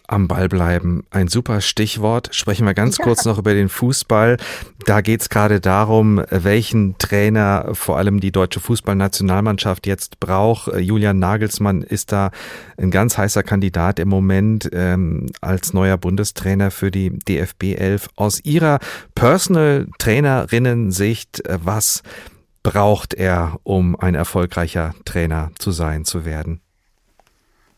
[0.08, 1.04] am Ball bleiben.
[1.12, 2.30] Ein super Stichwort.
[2.34, 3.04] Sprechen wir ganz ja.
[3.04, 4.38] kurz noch über den Fußball.
[4.86, 10.72] Da geht es gerade darum, welchen Trainer vor allem die deutsche Fußballnationalmannschaft jetzt braucht.
[10.80, 12.32] Julian Nagelsmann ist da
[12.78, 18.10] ein ganz heißer Kandidat im Moment ähm, als neuer Bundestrainer für die DFB 11.
[18.16, 18.80] Aus Ihrer
[19.16, 22.04] Personal Trainerinnen-Sicht, was
[22.64, 26.62] braucht er, um ein erfolgreicher Trainer zu sein, zu werden?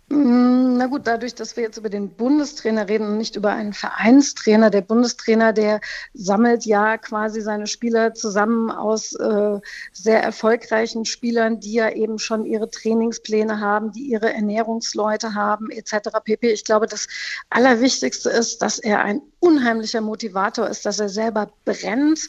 [0.10, 3.74] Mm, na gut, dadurch, dass wir jetzt über den Bundestrainer reden und nicht über einen
[3.74, 4.70] Vereinstrainer.
[4.70, 5.82] Der Bundestrainer, der
[6.14, 9.60] sammelt ja quasi seine Spieler zusammen aus äh,
[9.92, 16.10] sehr erfolgreichen Spielern, die ja eben schon ihre Trainingspläne haben, die ihre Ernährungsleute haben, etc.
[16.24, 16.52] pp.
[16.52, 17.08] Ich glaube, das
[17.50, 22.20] Allerwichtigste ist, dass er ein unheimlicher Motivator ist, dass er selber brennt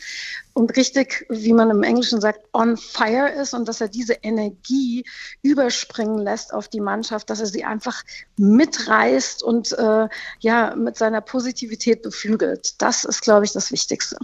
[0.55, 5.05] und richtig, wie man im Englischen sagt, on fire ist und dass er diese Energie
[5.43, 8.05] überspringen lässt auf die Mannschaft, dass er sie einfach
[8.37, 10.09] mitreißt und äh,
[10.39, 12.81] ja mit seiner Positivität beflügelt.
[12.81, 14.17] Das ist, glaube ich, das Wichtigste.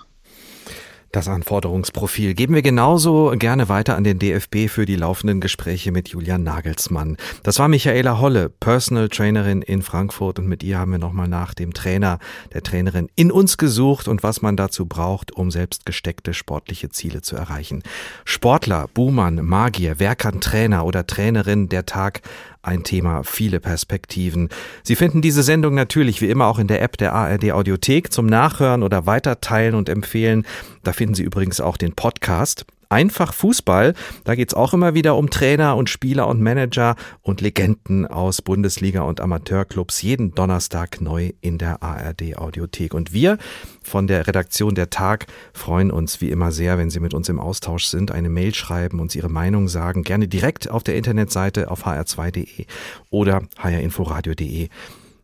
[1.15, 6.09] Das Anforderungsprofil geben wir genauso gerne weiter an den DFB für die laufenden Gespräche mit
[6.09, 7.17] Julian Nagelsmann.
[7.45, 11.55] Das war Michaela Holle, Personal Trainerin in Frankfurt und mit ihr haben wir nochmal nach
[11.55, 12.19] dem Trainer,
[12.53, 17.23] der Trainerin in uns gesucht und was man dazu braucht, um selbst gesteckte sportliche Ziele
[17.23, 17.85] zu erreichen.
[18.25, 22.23] Sportler, Buhmann, Magier, wer kann Trainer oder Trainerin der Tag
[22.65, 24.49] ein Thema, viele Perspektiven.
[24.83, 28.27] Sie finden diese Sendung natürlich wie immer auch in der App der ARD Audiothek zum
[28.27, 30.47] Nachhören oder weiterteilen und empfehlen.
[30.83, 32.67] Da finden Sie übrigens auch den Podcast.
[32.89, 33.95] Einfach Fußball.
[34.24, 39.03] Da geht's auch immer wieder um Trainer und Spieler und Manager und Legenden aus Bundesliga
[39.03, 40.03] und Amateurclubs.
[40.03, 42.95] Jeden Donnerstag neu in der ARD Audiothek.
[42.95, 43.39] Und wir
[43.82, 47.41] von der Redaktion der Tag freuen uns wie immer sehr, wenn Sie mit uns im
[47.41, 50.03] Austausch sind, eine Mail schreiben, uns Ihre Meinung sagen.
[50.03, 52.66] Gerne direkt auf der Internetseite auf hr2.de
[53.11, 54.68] oder hrinforadio.de.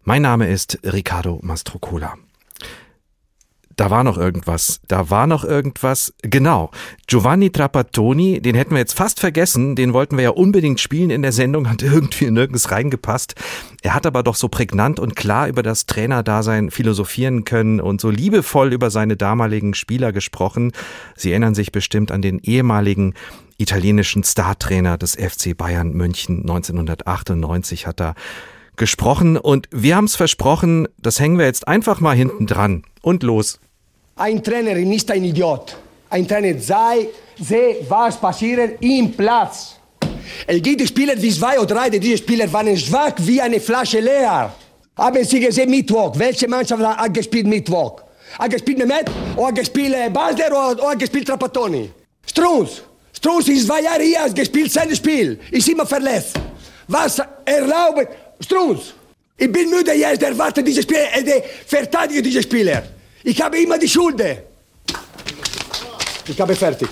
[0.05, 2.17] Mein Name ist Ricardo Mastrocola
[3.81, 6.13] da war noch irgendwas, da war noch irgendwas.
[6.21, 6.71] Genau,
[7.07, 11.23] Giovanni Trapattoni, den hätten wir jetzt fast vergessen, den wollten wir ja unbedingt spielen in
[11.23, 13.37] der Sendung, hat irgendwie nirgends reingepasst.
[13.81, 18.11] Er hat aber doch so prägnant und klar über das Trainerdasein philosophieren können und so
[18.11, 20.73] liebevoll über seine damaligen Spieler gesprochen.
[21.17, 23.15] Sie erinnern sich bestimmt an den ehemaligen
[23.57, 28.15] italienischen Startrainer des FC Bayern München 1998 hat er
[28.77, 33.23] gesprochen und wir haben es versprochen, das hängen wir jetzt einfach mal hinten dran und
[33.23, 33.59] los.
[34.21, 35.75] Ein Trainer ist ein Idiot.
[36.11, 37.09] Ein Trainer sei,
[37.41, 39.77] sehe, was passiert im Platz.
[40.47, 44.55] Es gibt Spieler wie zwei oder drei, diese Spieler waren schwach wie eine Flasche leer.
[44.95, 46.13] Haben Sie gesehen Mittwoch?
[46.19, 48.03] Welche Mannschaft hat gespielt Mittwoch?
[48.39, 49.07] Hat gespielt Mehmet?
[49.37, 51.91] Oder hat gespielt Basler oder, oder hat gespielt Trapattoni?
[52.27, 52.83] Strunz.
[53.15, 55.41] Strunz ist zwei Jahre hier, gespielt sein Spiel.
[55.51, 56.39] Ist immer verletzt.
[56.89, 58.09] Was erlaubt
[58.39, 58.93] Strunz?
[59.39, 62.83] Ich bin müde jetzt, erwarte diese Spieler, äh, verteidige diese Spieler.
[63.23, 64.23] Ich habe immer die Schuld.
[66.27, 66.89] Ich habe fertig.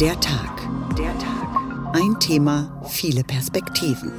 [0.00, 0.68] Der Tag.
[0.98, 1.94] Der Tag.
[1.94, 4.12] Ein Thema, viele Perspektiven.